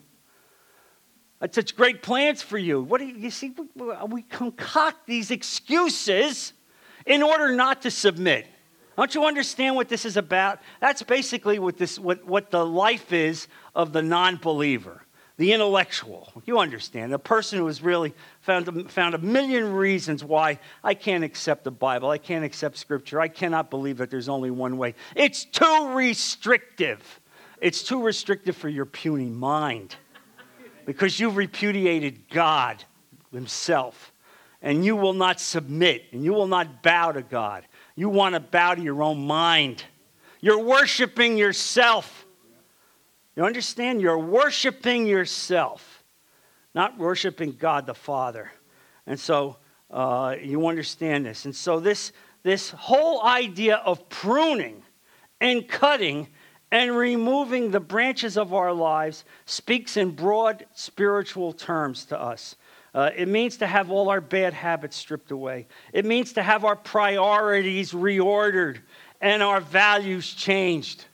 Had 1.41 1.55
such 1.55 1.75
great 1.75 2.03
plans 2.03 2.43
for 2.43 2.59
you. 2.59 2.81
What 2.83 2.99
do 3.01 3.07
you, 3.07 3.15
you 3.15 3.31
see? 3.31 3.53
We 4.07 4.21
concoct 4.21 5.07
these 5.07 5.31
excuses 5.31 6.53
in 7.07 7.23
order 7.23 7.51
not 7.55 7.81
to 7.81 7.91
submit. 7.91 8.47
Don't 8.95 9.15
you 9.15 9.25
understand 9.25 9.75
what 9.75 9.89
this 9.89 10.05
is 10.05 10.17
about? 10.17 10.59
That's 10.79 11.01
basically 11.01 11.57
what, 11.57 11.77
this, 11.77 11.97
what, 11.97 12.23
what 12.25 12.51
the 12.51 12.63
life 12.63 13.11
is 13.11 13.47
of 13.73 13.91
the 13.91 14.03
non 14.03 14.37
believer. 14.37 15.03
the 15.37 15.53
intellectual. 15.53 16.31
You 16.45 16.59
understand, 16.59 17.11
the 17.11 17.17
person 17.17 17.57
who 17.57 17.65
has 17.65 17.81
really 17.81 18.13
found, 18.41 18.91
found 18.91 19.15
a 19.15 19.17
million 19.17 19.73
reasons 19.73 20.23
why 20.23 20.59
I 20.83 20.93
can't 20.93 21.23
accept 21.23 21.63
the 21.63 21.71
Bible, 21.71 22.11
I 22.11 22.19
can't 22.19 22.45
accept 22.45 22.77
Scripture, 22.77 23.19
I 23.19 23.29
cannot 23.29 23.71
believe 23.71 23.97
that 23.97 24.11
there's 24.11 24.29
only 24.29 24.51
one 24.51 24.77
way. 24.77 24.93
It's 25.15 25.45
too 25.45 25.93
restrictive. 25.95 27.19
It's 27.59 27.81
too 27.81 28.03
restrictive 28.03 28.55
for 28.55 28.69
your 28.69 28.85
puny 28.85 29.29
mind 29.29 29.95
because 30.85 31.19
you've 31.19 31.37
repudiated 31.37 32.29
God 32.29 32.83
Himself. 33.31 34.11
And 34.61 34.85
you 34.85 34.95
will 34.95 35.13
not 35.13 35.39
submit 35.39 36.03
and 36.11 36.23
you 36.23 36.33
will 36.33 36.47
not 36.47 36.83
bow 36.83 37.11
to 37.11 37.23
God. 37.23 37.65
You 37.95 38.09
want 38.09 38.35
to 38.35 38.39
bow 38.39 38.75
to 38.75 38.81
your 38.81 39.01
own 39.01 39.25
mind. 39.25 39.83
You're 40.39 40.63
worshiping 40.63 41.35
yourself. 41.35 42.25
You 43.35 43.43
understand? 43.43 44.01
You're 44.01 44.19
worshiping 44.19 45.07
yourself, 45.07 46.03
not 46.75 46.97
worshiping 46.97 47.53
God 47.53 47.85
the 47.85 47.95
Father. 47.95 48.51
And 49.07 49.19
so 49.19 49.57
uh, 49.89 50.35
you 50.41 50.67
understand 50.67 51.25
this. 51.25 51.45
And 51.45 51.55
so 51.55 51.79
this, 51.79 52.11
this 52.43 52.69
whole 52.71 53.23
idea 53.23 53.77
of 53.77 54.07
pruning 54.09 54.83
and 55.39 55.67
cutting 55.67 56.27
and 56.71 56.95
removing 56.95 57.71
the 57.71 57.79
branches 57.79 58.37
of 58.37 58.53
our 58.53 58.71
lives 58.71 59.25
speaks 59.45 59.97
in 59.97 60.11
broad 60.11 60.65
spiritual 60.73 61.51
terms 61.51 62.05
to 62.05 62.19
us. 62.19 62.55
Uh, 62.93 63.09
it 63.15 63.27
means 63.27 63.57
to 63.57 63.67
have 63.67 63.89
all 63.89 64.09
our 64.09 64.21
bad 64.21 64.53
habits 64.53 64.95
stripped 64.95 65.31
away. 65.31 65.67
It 65.93 66.05
means 66.05 66.33
to 66.33 66.43
have 66.43 66.65
our 66.65 66.75
priorities 66.75 67.91
reordered 67.91 68.79
and 69.21 69.41
our 69.43 69.61
values 69.61 70.33
changed. 70.33 71.05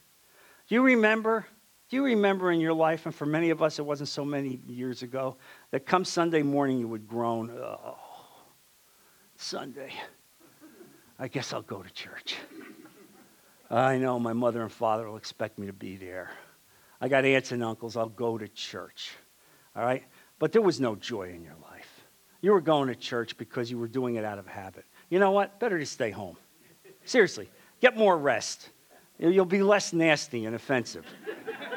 Do 0.67 0.75
you 0.75 0.81
remember? 0.81 1.45
Do 1.89 1.95
you 1.95 2.03
remember 2.03 2.51
in 2.51 2.59
your 2.59 2.73
life, 2.73 3.05
and 3.05 3.15
for 3.15 3.25
many 3.25 3.49
of 3.49 3.61
us 3.61 3.79
it 3.79 3.85
wasn't 3.85 4.09
so 4.09 4.25
many 4.25 4.59
years 4.67 5.03
ago, 5.03 5.37
that 5.71 5.85
come 5.85 6.03
Sunday 6.03 6.41
morning 6.41 6.79
you 6.79 6.87
would 6.87 7.07
groan, 7.07 7.49
oh, 7.49 7.97
Sunday, 9.37 9.93
I 11.17 11.27
guess 11.29 11.53
I'll 11.53 11.61
go 11.61 11.81
to 11.81 11.89
church. 11.93 12.35
I 13.69 13.97
know 13.97 14.17
my 14.19 14.33
mother 14.33 14.61
and 14.61 14.71
father 14.71 15.07
will 15.07 15.17
expect 15.17 15.59
me 15.59 15.67
to 15.67 15.73
be 15.73 15.97
there. 15.97 16.31
I 17.01 17.09
got 17.09 17.25
aunts 17.25 17.51
and 17.51 17.63
uncles, 17.63 17.97
I'll 17.97 18.09
go 18.09 18.37
to 18.37 18.47
church. 18.47 19.11
All 19.75 19.83
right? 19.83 20.03
But 20.39 20.51
there 20.51 20.61
was 20.61 20.79
no 20.79 20.95
joy 20.95 21.29
in 21.29 21.43
your 21.43 21.55
life. 21.61 22.03
You 22.41 22.51
were 22.51 22.61
going 22.61 22.87
to 22.87 22.95
church 22.95 23.37
because 23.37 23.69
you 23.69 23.77
were 23.77 23.87
doing 23.87 24.15
it 24.15 24.23
out 24.23 24.39
of 24.39 24.47
habit. 24.47 24.85
You 25.09 25.19
know 25.19 25.31
what? 25.31 25.59
Better 25.59 25.79
to 25.79 25.85
stay 25.85 26.11
home. 26.11 26.37
Seriously, 27.05 27.49
get 27.81 27.97
more 27.97 28.17
rest. 28.17 28.69
You'll 29.19 29.45
be 29.45 29.63
less 29.63 29.93
nasty 29.93 30.45
and 30.45 30.55
offensive. 30.55 31.05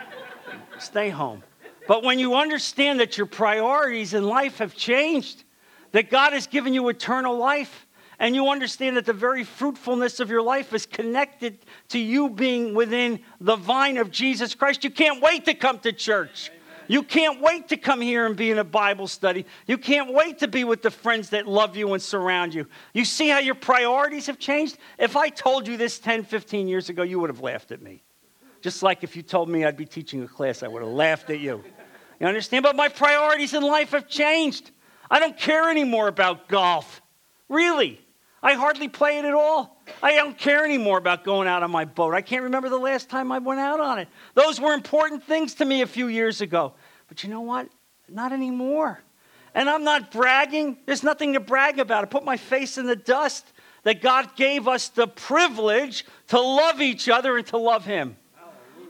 stay 0.79 1.09
home. 1.09 1.42
But 1.88 2.03
when 2.03 2.18
you 2.18 2.35
understand 2.35 3.00
that 3.00 3.16
your 3.16 3.26
priorities 3.26 4.14
in 4.14 4.24
life 4.24 4.59
have 4.59 4.74
changed, 4.74 5.44
that 5.92 6.11
God 6.11 6.33
has 6.33 6.46
given 6.46 6.74
you 6.74 6.88
eternal 6.88 7.37
life, 7.37 7.87
and 8.20 8.35
you 8.35 8.50
understand 8.50 8.98
that 8.98 9.06
the 9.06 9.14
very 9.14 9.44
fruitfulness 9.44 10.20
of 10.20 10.28
your 10.28 10.42
life 10.42 10.74
is 10.74 10.85
connected 10.85 11.59
to 11.88 11.98
you 11.98 12.28
being 12.28 12.74
within 12.74 13.20
the 13.40 13.56
vine 13.56 13.96
of 13.96 14.11
Jesus 14.11 14.54
Christ, 14.54 14.85
you 14.85 14.90
can't 14.90 15.22
wait 15.22 15.46
to 15.46 15.54
come 15.54 15.78
to 15.80 15.92
church. 15.92 16.52
You 16.87 17.02
can't 17.02 17.40
wait 17.40 17.68
to 17.68 17.76
come 17.76 18.00
here 18.00 18.26
and 18.26 18.37
be 18.37 18.50
in 18.50 18.59
a 18.59 18.64
Bible 18.64 19.06
study. 19.06 19.46
You 19.66 19.78
can't 19.78 20.12
wait 20.12 20.40
to 20.40 20.48
be 20.48 20.64
with 20.64 20.83
the 20.83 20.90
friends 20.90 21.30
that 21.30 21.46
love 21.46 21.76
you 21.76 21.94
and 21.94 22.02
surround 22.02 22.52
you. 22.52 22.66
You 22.92 23.04
see 23.04 23.28
how 23.28 23.38
your 23.38 23.54
priorities 23.54 24.26
have 24.26 24.38
changed? 24.38 24.76
If 24.98 25.16
I 25.16 25.30
told 25.30 25.66
you 25.66 25.76
this 25.76 25.98
10, 25.98 26.24
15 26.24 26.68
years 26.68 26.90
ago, 26.90 27.02
you 27.02 27.20
would 27.20 27.30
have 27.30 27.40
laughed 27.40 27.70
at 27.70 27.80
me. 27.80 28.02
Just 28.61 28.83
like 28.83 29.02
if 29.02 29.16
you 29.16 29.22
told 29.22 29.48
me 29.48 29.64
I'd 29.64 29.76
be 29.76 29.87
teaching 29.87 30.22
a 30.24 30.28
class, 30.28 30.62
I 30.62 30.68
would 30.68 30.83
have 30.83 30.90
laughed 30.90 31.30
at 31.30 31.40
you. 31.40 31.64
You 32.18 32.26
understand? 32.26 32.64
But 32.64 32.76
my 32.76 32.88
priorities 32.88 33.54
in 33.54 33.62
life 33.62 33.92
have 33.92 34.09
changed. 34.09 34.72
I 35.11 35.20
don't 35.20 35.38
care 35.38 35.70
anymore 35.70 36.09
about 36.09 36.48
golf. 36.48 37.00
Really. 37.48 37.98
I 38.42 38.55
hardly 38.55 38.88
play 38.88 39.18
it 39.18 39.24
at 39.24 39.35
all. 39.35 39.83
I 40.03 40.14
don't 40.14 40.37
care 40.37 40.64
anymore 40.64 40.98
about 40.98 41.24
going 41.24 41.46
out 41.46 41.62
on 41.62 41.70
my 41.70 41.85
boat. 41.85 42.14
I 42.14 42.22
can't 42.22 42.44
remember 42.44 42.70
the 42.70 42.79
last 42.79 43.11
time 43.11 43.31
I 43.31 43.38
went 43.38 43.61
out 43.61 43.81
on 43.81 43.98
it. 43.98 44.09
Those 44.35 44.59
were 44.61 44.72
important 44.72 45.24
things 45.24 45.55
to 45.57 45.64
me 45.64 45.83
a 45.83 45.87
few 45.87 46.07
years 46.07 46.40
ago. 46.40 46.72
But 47.09 47.22
you 47.22 47.29
know 47.29 47.42
what? 47.42 47.68
Not 48.09 48.33
anymore. 48.33 49.00
And 49.55 49.68
I'm 49.68 49.85
not 49.85 50.11
bragging. 50.11 50.79
There's 50.87 51.03
nothing 51.03 51.35
to 51.35 51.40
brag 51.40 51.79
about. 51.79 52.05
I 52.05 52.07
put 52.07 52.24
my 52.24 52.37
face 52.37 52.79
in 52.79 52.87
the 52.87 52.96
dust 52.96 53.46
that 53.83 54.00
God 54.00 54.37
gave 54.37 54.68
us 54.68 54.88
the 54.88 55.07
privilege 55.07 56.07
to 56.29 56.40
love 56.40 56.81
each 56.81 57.09
other 57.09 57.37
and 57.37 57.46
to 57.48 57.59
love 57.59 57.85
Him. 57.85 58.16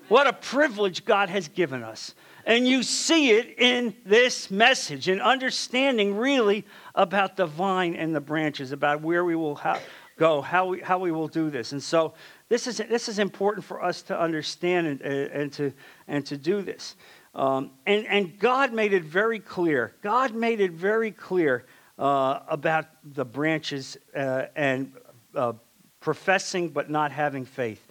What 0.08 0.26
a 0.26 0.32
privilege 0.32 1.04
God 1.04 1.28
has 1.28 1.48
given 1.48 1.82
us. 1.82 2.14
And 2.44 2.66
you 2.66 2.82
see 2.82 3.30
it 3.30 3.58
in 3.58 3.94
this 4.04 4.50
message 4.50 5.08
and 5.08 5.20
understanding 5.20 6.16
really 6.16 6.66
about 7.00 7.34
the 7.34 7.46
vine 7.46 7.94
and 7.94 8.14
the 8.14 8.20
branches, 8.20 8.72
about 8.72 9.00
where 9.00 9.24
we 9.24 9.34
will 9.34 9.54
ha- 9.54 9.80
go, 10.18 10.42
how 10.42 10.66
we, 10.66 10.80
how 10.80 10.98
we 10.98 11.10
will 11.10 11.28
do 11.28 11.48
this. 11.48 11.72
And 11.72 11.82
so 11.82 12.12
this 12.50 12.66
is, 12.66 12.76
this 12.76 13.08
is 13.08 13.18
important 13.18 13.64
for 13.64 13.82
us 13.82 14.02
to 14.02 14.20
understand 14.20 14.86
and, 14.86 15.00
and, 15.00 15.52
to, 15.54 15.72
and 16.06 16.26
to 16.26 16.36
do 16.36 16.60
this. 16.60 16.96
Um, 17.34 17.70
and, 17.86 18.06
and 18.06 18.38
God 18.38 18.74
made 18.74 18.92
it 18.92 19.04
very 19.04 19.40
clear. 19.40 19.94
God 20.02 20.34
made 20.34 20.60
it 20.60 20.72
very 20.72 21.10
clear 21.10 21.64
uh, 21.98 22.40
about 22.48 22.86
the 23.02 23.24
branches 23.24 23.96
uh, 24.14 24.46
and 24.54 24.92
uh, 25.34 25.54
professing 26.00 26.68
but 26.68 26.90
not 26.90 27.12
having 27.12 27.46
faith. 27.46 27.86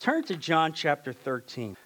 Turn 0.00 0.24
to 0.24 0.36
John 0.36 0.72
chapter 0.72 1.12
13. 1.12 1.76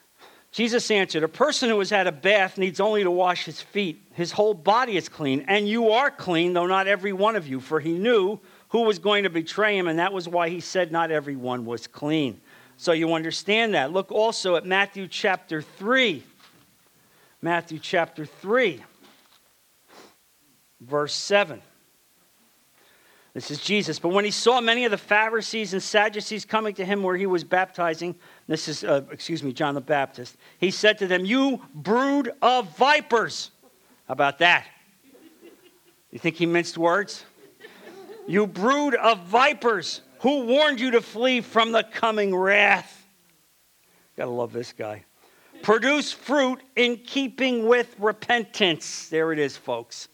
Jesus 0.50 0.90
answered, 0.90 1.22
A 1.22 1.28
person 1.28 1.68
who 1.68 1.78
has 1.78 1.90
had 1.90 2.06
a 2.06 2.12
bath 2.12 2.58
needs 2.58 2.80
only 2.80 3.02
to 3.02 3.10
wash 3.10 3.44
his 3.44 3.60
feet. 3.60 4.02
His 4.14 4.32
whole 4.32 4.54
body 4.54 4.96
is 4.96 5.08
clean, 5.08 5.44
and 5.46 5.68
you 5.68 5.90
are 5.90 6.10
clean, 6.10 6.52
though 6.54 6.66
not 6.66 6.86
every 6.86 7.12
one 7.12 7.36
of 7.36 7.46
you, 7.46 7.60
for 7.60 7.80
he 7.80 7.92
knew 7.98 8.40
who 8.68 8.82
was 8.82 8.98
going 8.98 9.24
to 9.24 9.30
betray 9.30 9.76
him, 9.76 9.88
and 9.88 9.98
that 9.98 10.12
was 10.12 10.28
why 10.28 10.48
he 10.48 10.60
said 10.60 10.90
not 10.90 11.10
everyone 11.10 11.64
was 11.64 11.86
clean. 11.86 12.40
So 12.76 12.92
you 12.92 13.12
understand 13.14 13.74
that. 13.74 13.92
Look 13.92 14.10
also 14.12 14.56
at 14.56 14.64
Matthew 14.64 15.06
chapter 15.08 15.62
3. 15.62 16.22
Matthew 17.40 17.78
chapter 17.78 18.26
3, 18.26 18.82
verse 20.80 21.14
7. 21.14 21.62
This 23.34 23.50
is 23.50 23.60
Jesus. 23.60 23.98
But 23.98 24.08
when 24.08 24.24
he 24.24 24.30
saw 24.30 24.60
many 24.60 24.84
of 24.84 24.90
the 24.90 24.98
Pharisees 24.98 25.72
and 25.72 25.82
Sadducees 25.82 26.44
coming 26.44 26.74
to 26.74 26.84
him 26.84 27.02
where 27.02 27.16
he 27.16 27.26
was 27.26 27.44
baptizing, 27.44 28.14
this 28.46 28.68
is, 28.68 28.84
uh, 28.84 29.02
excuse 29.10 29.42
me, 29.42 29.52
John 29.52 29.74
the 29.74 29.80
Baptist, 29.80 30.36
he 30.58 30.70
said 30.70 30.98
to 30.98 31.06
them, 31.06 31.24
You 31.24 31.60
brood 31.74 32.32
of 32.42 32.76
vipers. 32.76 33.50
How 34.06 34.12
about 34.12 34.38
that? 34.38 34.66
You 36.10 36.18
think 36.18 36.36
he 36.36 36.46
minced 36.46 36.78
words? 36.78 37.24
you 38.26 38.46
brood 38.46 38.94
of 38.94 39.20
vipers, 39.26 40.02
who 40.20 40.44
warned 40.44 40.80
you 40.80 40.92
to 40.92 41.00
flee 41.00 41.40
from 41.40 41.72
the 41.72 41.82
coming 41.82 42.34
wrath? 42.34 43.06
Gotta 44.16 44.30
love 44.30 44.52
this 44.52 44.72
guy. 44.72 45.04
Produce 45.62 46.12
fruit 46.12 46.60
in 46.76 46.96
keeping 46.98 47.66
with 47.66 47.94
repentance. 47.98 49.08
There 49.08 49.32
it 49.32 49.38
is, 49.38 49.56
folks. 49.56 50.08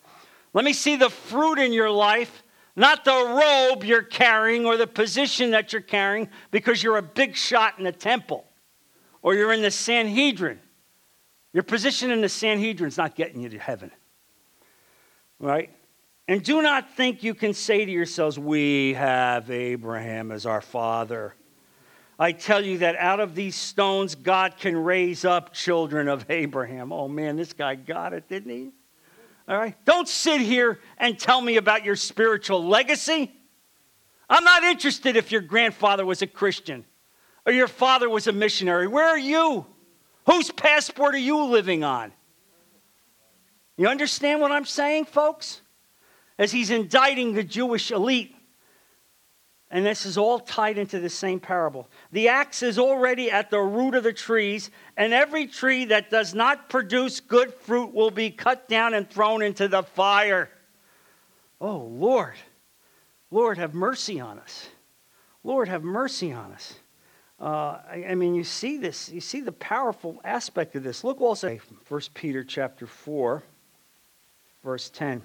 Let 0.53 0.64
me 0.64 0.72
see 0.72 0.96
the 0.96 1.11
fruit 1.11 1.59
in 1.59 1.72
your 1.72 1.90
life 1.90 2.43
not 2.76 3.04
the 3.04 3.12
robe 3.12 3.84
you're 3.84 4.02
carrying 4.02 4.66
or 4.66 4.76
the 4.76 4.87
position 4.87 5.52
that 5.52 5.72
you're 5.72 5.82
carrying 5.82 6.28
because 6.50 6.82
you're 6.82 6.96
a 6.96 7.02
big 7.02 7.37
shot 7.37 7.78
in 7.78 7.84
the 7.84 7.92
temple 7.92 8.44
or 9.22 9.34
you're 9.34 9.52
in 9.52 9.62
the 9.62 9.70
Sanhedrin. 9.70 10.58
Your 11.52 11.62
position 11.62 12.10
in 12.10 12.20
the 12.20 12.28
Sanhedrin 12.28 12.88
is 12.88 12.98
not 12.98 13.14
getting 13.14 13.40
you 13.40 13.48
to 13.50 13.58
heaven. 13.58 13.92
Right? 15.38 15.70
And 16.26 16.42
do 16.42 16.62
not 16.62 16.94
think 16.96 17.22
you 17.22 17.34
can 17.34 17.54
say 17.54 17.84
to 17.84 17.90
yourselves, 17.90 18.38
We 18.38 18.94
have 18.94 19.50
Abraham 19.50 20.32
as 20.32 20.46
our 20.46 20.60
father. 20.60 21.34
I 22.18 22.32
tell 22.32 22.64
you 22.64 22.78
that 22.78 22.96
out 22.96 23.20
of 23.20 23.34
these 23.34 23.56
stones, 23.56 24.14
God 24.14 24.56
can 24.56 24.76
raise 24.76 25.24
up 25.24 25.52
children 25.52 26.08
of 26.08 26.26
Abraham. 26.30 26.92
Oh 26.92 27.08
man, 27.08 27.37
this 27.37 27.52
guy 27.52 27.74
got 27.74 28.12
it, 28.12 28.28
didn't 28.28 28.50
he? 28.50 28.72
All 29.48 29.57
right? 29.57 29.76
Don't 29.85 30.09
sit 30.09 30.40
here 30.40 30.80
and 30.96 31.18
tell 31.18 31.40
me 31.40 31.57
about 31.57 31.85
your 31.85 31.96
spiritual 31.96 32.66
legacy. 32.66 33.33
I'm 34.28 34.44
not 34.44 34.64
interested 34.64 35.16
if 35.16 35.30
your 35.30 35.42
grandfather 35.42 36.07
was 36.07 36.22
a 36.22 36.26
Christian 36.26 36.85
or 37.44 37.52
your 37.52 37.68
father 37.68 38.09
was 38.09 38.26
a 38.26 38.33
missionary. 38.33 38.87
Where 38.87 39.07
are 39.07 39.18
you? 39.18 39.66
Whose 40.26 40.50
passport 40.50 41.14
are 41.14 41.18
you 41.18 41.44
living 41.44 41.85
on? 41.85 42.12
You 43.76 43.88
understand 43.88 44.40
what 44.40 44.52
I'm 44.52 44.64
saying, 44.64 45.07
folks? 45.07 45.61
As 46.38 46.50
he's 46.50 46.70
indicting 46.70 47.35
the 47.35 47.44
Jewish 47.44 47.90
elite 47.90 48.34
and 49.74 49.84
this 49.84 50.06
is 50.06 50.16
all 50.16 50.38
tied 50.38 50.78
into 50.78 51.00
the 51.00 51.10
same 51.10 51.40
parable. 51.40 51.88
The 52.12 52.28
axe 52.28 52.62
is 52.62 52.78
already 52.78 53.28
at 53.28 53.50
the 53.50 53.58
root 53.58 53.96
of 53.96 54.04
the 54.04 54.12
trees, 54.12 54.70
and 54.96 55.12
every 55.12 55.48
tree 55.48 55.87
that 55.87 56.10
does 56.10 56.32
not 56.32 56.68
produce 56.68 57.18
good 57.18 57.52
fruit 57.52 57.92
will 57.92 58.12
be 58.12 58.30
cut 58.30 58.68
down 58.68 58.94
and 58.94 59.10
thrown 59.10 59.42
into 59.42 59.66
the 59.66 59.82
fire. 59.82 60.48
Oh, 61.60 61.78
Lord. 61.78 62.37
Lord, 63.32 63.58
have 63.58 63.74
mercy 63.74 64.20
on 64.20 64.38
us. 64.38 64.68
Lord, 65.42 65.66
have 65.66 65.82
mercy 65.82 66.32
on 66.32 66.52
us. 66.52 66.74
Uh, 67.40 67.80
I, 67.90 68.04
I, 68.10 68.14
mean, 68.14 68.37
you 68.37 68.44
see 68.44 68.76
this, 68.76 69.08
you 69.08 69.20
see 69.20 69.40
the 69.40 69.50
powerful 69.50 70.20
aspect 70.22 70.76
of 70.76 70.84
this. 70.84 71.02
Look 71.02 71.20
also, 71.20 71.58
1 71.88 72.00
Peter 72.14 72.44
chapter 72.44 72.87
4, 72.87 73.42
verse 74.62 74.88
10. 74.90 75.20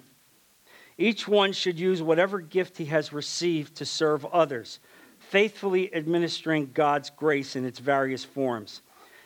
Each 1.00 1.26
one 1.26 1.54
should 1.54 1.80
use 1.80 2.02
whatever 2.02 2.40
gift 2.40 2.76
he 2.76 2.84
has 2.84 3.10
received 3.10 3.76
to 3.76 3.86
serve 3.86 4.26
others, 4.26 4.80
faithfully 5.18 5.92
administering 5.94 6.72
God's 6.74 7.08
grace 7.08 7.56
in 7.56 7.64
its 7.64 7.78
various 7.78 8.22
forms. 8.22 8.82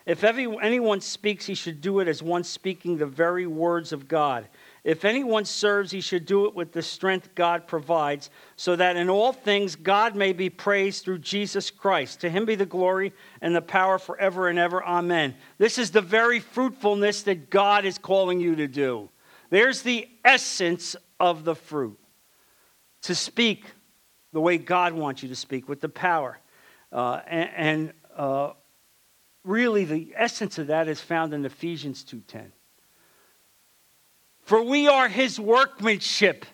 If 0.06 0.22
anyone 0.22 1.00
speaks, 1.00 1.46
he 1.46 1.56
should 1.56 1.80
do 1.80 1.98
it 1.98 2.06
as 2.06 2.22
one 2.22 2.44
speaking 2.44 2.96
the 2.96 3.06
very 3.06 3.48
words 3.48 3.92
of 3.92 4.06
God. 4.06 4.46
If 4.84 5.04
anyone 5.04 5.44
serves, 5.44 5.90
he 5.90 6.00
should 6.00 6.26
do 6.26 6.46
it 6.46 6.54
with 6.54 6.70
the 6.70 6.82
strength 6.82 7.34
God 7.34 7.66
provides, 7.66 8.30
so 8.54 8.76
that 8.76 8.96
in 8.96 9.10
all 9.10 9.32
things 9.32 9.74
God 9.74 10.14
may 10.14 10.32
be 10.32 10.50
praised 10.50 11.04
through 11.04 11.18
Jesus 11.18 11.72
Christ. 11.72 12.20
To 12.20 12.30
him 12.30 12.44
be 12.44 12.54
the 12.54 12.66
glory 12.66 13.12
and 13.40 13.52
the 13.56 13.60
power 13.60 13.98
forever 13.98 14.46
and 14.48 14.60
ever. 14.60 14.84
Amen. 14.84 15.34
This 15.58 15.78
is 15.78 15.90
the 15.90 16.02
very 16.02 16.38
fruitfulness 16.38 17.22
that 17.22 17.50
God 17.50 17.84
is 17.84 17.98
calling 17.98 18.38
you 18.38 18.54
to 18.54 18.68
do. 18.68 19.08
There's 19.50 19.82
the 19.82 20.08
essence 20.24 20.94
of 21.24 21.44
the 21.44 21.54
fruit 21.54 21.98
to 23.02 23.14
speak 23.14 23.64
the 24.32 24.40
way 24.40 24.58
God 24.58 24.92
wants 24.92 25.22
you 25.22 25.30
to 25.30 25.36
speak 25.36 25.68
with 25.68 25.80
the 25.80 25.88
power. 25.88 26.38
Uh, 26.92 27.20
and, 27.26 27.50
and 27.56 27.92
uh, 28.16 28.50
really, 29.42 29.84
the 29.84 30.12
essence 30.16 30.58
of 30.58 30.66
that 30.66 30.86
is 30.86 31.00
found 31.00 31.32
in 31.32 31.44
Ephesians 31.44 32.04
2:10. 32.04 32.50
For 34.42 34.62
we 34.62 34.86
are 34.86 35.08
his 35.08 35.40
workmanship, 35.40 36.44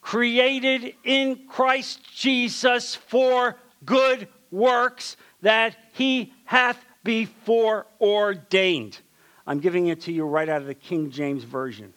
created 0.00 0.94
in 1.02 1.48
Christ 1.48 2.00
Jesus 2.14 2.94
for 2.94 3.56
good 3.84 4.28
works 4.52 5.16
that 5.40 5.76
he 5.94 6.32
hath 6.44 6.78
before 7.02 7.86
ordained. 8.00 9.00
I'm 9.44 9.58
giving 9.58 9.88
it 9.88 10.02
to 10.02 10.12
you 10.12 10.24
right 10.24 10.48
out 10.48 10.60
of 10.60 10.68
the 10.68 10.74
King 10.74 11.10
James 11.10 11.42
Version 11.42 11.92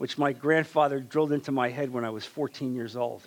which 0.00 0.16
my 0.16 0.32
grandfather 0.32 0.98
drilled 0.98 1.30
into 1.30 1.52
my 1.52 1.68
head 1.68 1.92
when 1.92 2.06
I 2.06 2.08
was 2.08 2.24
14 2.24 2.74
years 2.74 2.96
old. 2.96 3.20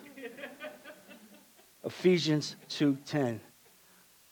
Ephesians 1.84 2.56
2:10. 2.68 3.40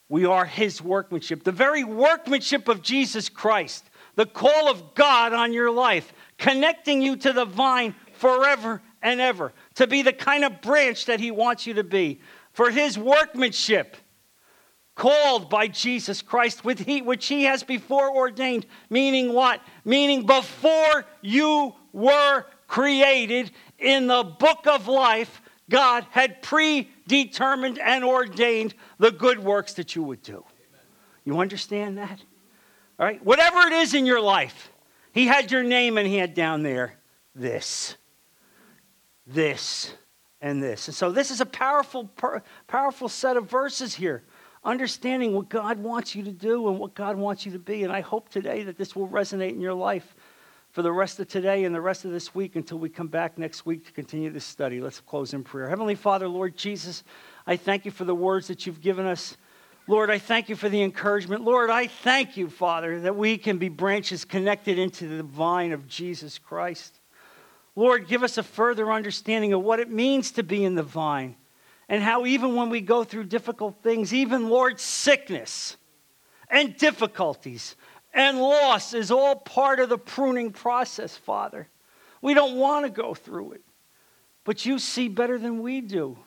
We 0.08 0.24
are 0.24 0.44
his 0.44 0.82
workmanship, 0.82 1.44
the 1.44 1.52
very 1.52 1.84
workmanship 1.84 2.66
of 2.66 2.82
Jesus 2.82 3.28
Christ, 3.28 3.88
the 4.16 4.26
call 4.26 4.68
of 4.68 4.94
God 4.94 5.32
on 5.32 5.52
your 5.52 5.70
life, 5.70 6.12
connecting 6.36 7.00
you 7.00 7.14
to 7.18 7.32
the 7.32 7.44
vine 7.44 7.94
forever 8.12 8.82
and 9.00 9.20
ever, 9.20 9.52
to 9.74 9.86
be 9.86 10.02
the 10.02 10.12
kind 10.12 10.44
of 10.44 10.60
branch 10.60 11.04
that 11.04 11.20
he 11.20 11.30
wants 11.30 11.64
you 11.64 11.74
to 11.74 11.84
be, 11.84 12.20
for 12.50 12.72
his 12.72 12.98
workmanship 12.98 13.96
called 14.96 15.48
by 15.48 15.68
Jesus 15.68 16.22
Christ, 16.22 16.64
with 16.64 16.80
he, 16.80 17.02
which 17.02 17.28
he 17.28 17.44
has 17.44 17.62
before 17.62 18.10
ordained. 18.10 18.66
Meaning 18.90 19.32
what? 19.32 19.62
Meaning 19.84 20.26
before 20.26 21.06
you 21.20 21.76
were 21.92 22.44
created 22.66 23.50
in 23.78 24.06
the 24.06 24.22
book 24.22 24.66
of 24.66 24.88
life, 24.88 25.42
God 25.68 26.06
had 26.10 26.42
predetermined 26.42 27.78
and 27.78 28.04
ordained 28.04 28.74
the 28.98 29.10
good 29.10 29.38
works 29.38 29.74
that 29.74 29.94
you 29.94 30.02
would 30.02 30.22
do. 30.22 30.44
You 31.24 31.38
understand 31.38 31.98
that? 31.98 32.20
All 32.98 33.06
right? 33.06 33.24
Whatever 33.24 33.60
it 33.60 33.72
is 33.72 33.94
in 33.94 34.06
your 34.06 34.20
life, 34.20 34.72
He 35.12 35.26
had 35.26 35.50
your 35.50 35.62
name 35.62 35.98
and 35.98 36.06
He 36.06 36.16
had 36.16 36.34
down 36.34 36.62
there 36.62 36.98
this, 37.34 37.96
this, 39.26 39.94
and 40.40 40.62
this. 40.62 40.88
And 40.88 40.94
so 40.94 41.12
this 41.12 41.30
is 41.30 41.40
a 41.40 41.46
powerful, 41.46 42.10
powerful 42.66 43.08
set 43.08 43.36
of 43.36 43.48
verses 43.48 43.94
here 43.94 44.24
understanding 44.64 45.32
what 45.32 45.48
God 45.48 45.78
wants 45.78 46.14
you 46.14 46.22
to 46.22 46.30
do 46.30 46.68
and 46.68 46.78
what 46.78 46.94
God 46.94 47.16
wants 47.16 47.44
you 47.44 47.52
to 47.52 47.58
be. 47.58 47.82
And 47.82 47.92
I 47.92 48.00
hope 48.00 48.28
today 48.28 48.62
that 48.64 48.78
this 48.78 48.94
will 48.94 49.08
resonate 49.08 49.50
in 49.50 49.60
your 49.60 49.74
life 49.74 50.14
for 50.72 50.80
the 50.80 50.90
rest 50.90 51.20
of 51.20 51.28
today 51.28 51.64
and 51.64 51.74
the 51.74 51.80
rest 51.80 52.06
of 52.06 52.10
this 52.10 52.34
week 52.34 52.56
until 52.56 52.78
we 52.78 52.88
come 52.88 53.06
back 53.06 53.36
next 53.36 53.66
week 53.66 53.84
to 53.86 53.92
continue 53.92 54.30
this 54.30 54.44
study. 54.44 54.80
Let's 54.80 55.00
close 55.00 55.34
in 55.34 55.44
prayer. 55.44 55.68
Heavenly 55.68 55.94
Father, 55.94 56.26
Lord 56.26 56.56
Jesus, 56.56 57.04
I 57.46 57.56
thank 57.56 57.84
you 57.84 57.90
for 57.90 58.04
the 58.04 58.14
words 58.14 58.48
that 58.48 58.66
you've 58.66 58.80
given 58.80 59.06
us. 59.06 59.36
Lord, 59.86 60.10
I 60.10 60.18
thank 60.18 60.48
you 60.48 60.56
for 60.56 60.70
the 60.70 60.82
encouragement. 60.82 61.44
Lord, 61.44 61.68
I 61.68 61.88
thank 61.88 62.38
you, 62.38 62.48
Father, 62.48 63.00
that 63.00 63.16
we 63.16 63.36
can 63.36 63.58
be 63.58 63.68
branches 63.68 64.24
connected 64.24 64.78
into 64.78 65.08
the 65.08 65.22
vine 65.22 65.72
of 65.72 65.86
Jesus 65.86 66.38
Christ. 66.38 67.00
Lord, 67.76 68.08
give 68.08 68.22
us 68.22 68.38
a 68.38 68.42
further 68.42 68.90
understanding 68.90 69.52
of 69.52 69.62
what 69.62 69.78
it 69.78 69.90
means 69.90 70.30
to 70.32 70.42
be 70.42 70.64
in 70.64 70.74
the 70.74 70.82
vine 70.82 71.36
and 71.88 72.02
how 72.02 72.24
even 72.24 72.54
when 72.54 72.70
we 72.70 72.80
go 72.80 73.04
through 73.04 73.24
difficult 73.24 73.82
things, 73.82 74.14
even, 74.14 74.48
Lord, 74.48 74.80
sickness 74.80 75.76
and 76.48 76.76
difficulties 76.76 77.76
and 78.12 78.38
loss 78.38 78.94
is 78.94 79.10
all 79.10 79.36
part 79.36 79.80
of 79.80 79.88
the 79.88 79.98
pruning 79.98 80.50
process, 80.50 81.16
Father. 81.16 81.68
We 82.20 82.34
don't 82.34 82.56
want 82.56 82.84
to 82.84 82.90
go 82.90 83.14
through 83.14 83.52
it, 83.52 83.62
but 84.44 84.64
you 84.66 84.78
see 84.78 85.08
better 85.08 85.38
than 85.38 85.60
we 85.62 85.80
do. 85.80 86.18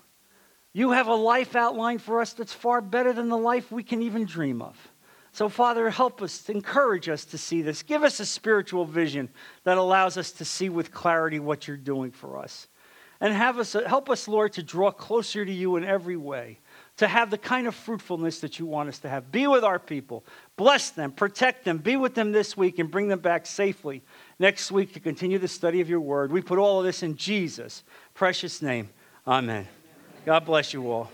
You 0.74 0.92
have 0.92 1.08
a 1.08 1.16
life 1.16 1.56
outlined 1.56 2.02
for 2.02 2.20
us 2.20 2.34
that's 2.34 2.54
far 2.54 2.82
better 2.82 3.14
than 3.14 3.30
the 3.30 3.38
life 3.38 3.72
we 3.72 3.84
can 3.84 4.02
even 4.02 4.26
dream 4.26 4.62
of. 4.62 4.76
So, 5.32 5.50
Father, 5.50 5.90
help 5.90 6.22
us, 6.22 6.50
encourage 6.50 7.10
us 7.10 7.26
to 7.26 7.38
see 7.38 7.62
this. 7.62 7.84
Give 7.84 8.04
us 8.04 8.20
a 8.20 8.26
spiritual 8.26 8.86
vision 8.86 9.30
that 9.66 9.78
allows 9.78 10.18
us 10.18 10.32
to 10.34 10.46
see 10.46 10.70
with 10.70 10.92
clarity 10.92 11.40
what 11.40 11.68
you're 11.68 11.78
doing 11.78 12.12
for 12.12 12.38
us. 12.38 12.68
And 13.20 13.34
have 13.34 13.60
us, 13.60 13.74
help 13.86 14.10
us, 14.10 14.28
Lord, 14.28 14.54
to 14.54 14.64
draw 14.64 14.92
closer 14.92 15.46
to 15.46 15.52
you 15.52 15.76
in 15.76 15.84
every 15.84 16.18
way, 16.18 16.60
to 16.98 17.08
have 17.08 17.30
the 17.30 17.38
kind 17.38 17.68
of 17.68 17.76
fruitfulness 17.76 18.40
that 18.40 18.58
you 18.58 18.66
want 18.66 18.90
us 18.90 19.00
to 19.00 19.10
have. 19.10 19.32
Be 19.32 19.48
with 19.48 19.64
our 19.64 19.80
people, 19.80 20.24
bless 20.56 20.92
them, 20.92 21.12
protect 21.12 21.66
them, 21.66 21.78
be 21.78 21.98
with 21.98 22.16
them 22.16 22.32
this 22.32 22.56
week, 22.56 22.80
and 22.80 22.90
bring 22.90 23.08
them 23.08 23.20
back 23.20 23.46
safely 23.46 24.02
next 24.40 24.72
week 24.72 24.94
to 24.94 25.00
continue 25.00 25.38
the 25.38 25.48
study 25.48 25.82
of 25.82 25.90
your 25.90 26.00
word. 26.00 26.32
We 26.32 26.42
put 26.42 26.58
all 26.58 26.80
of 26.80 26.86
this 26.86 27.04
in 27.04 27.16
Jesus' 27.16 27.84
precious 28.14 28.62
name. 28.62 28.90
Amen. 29.28 29.68
God 30.26 30.46
bless 30.46 30.74
you 30.74 30.90
all. 30.90 31.12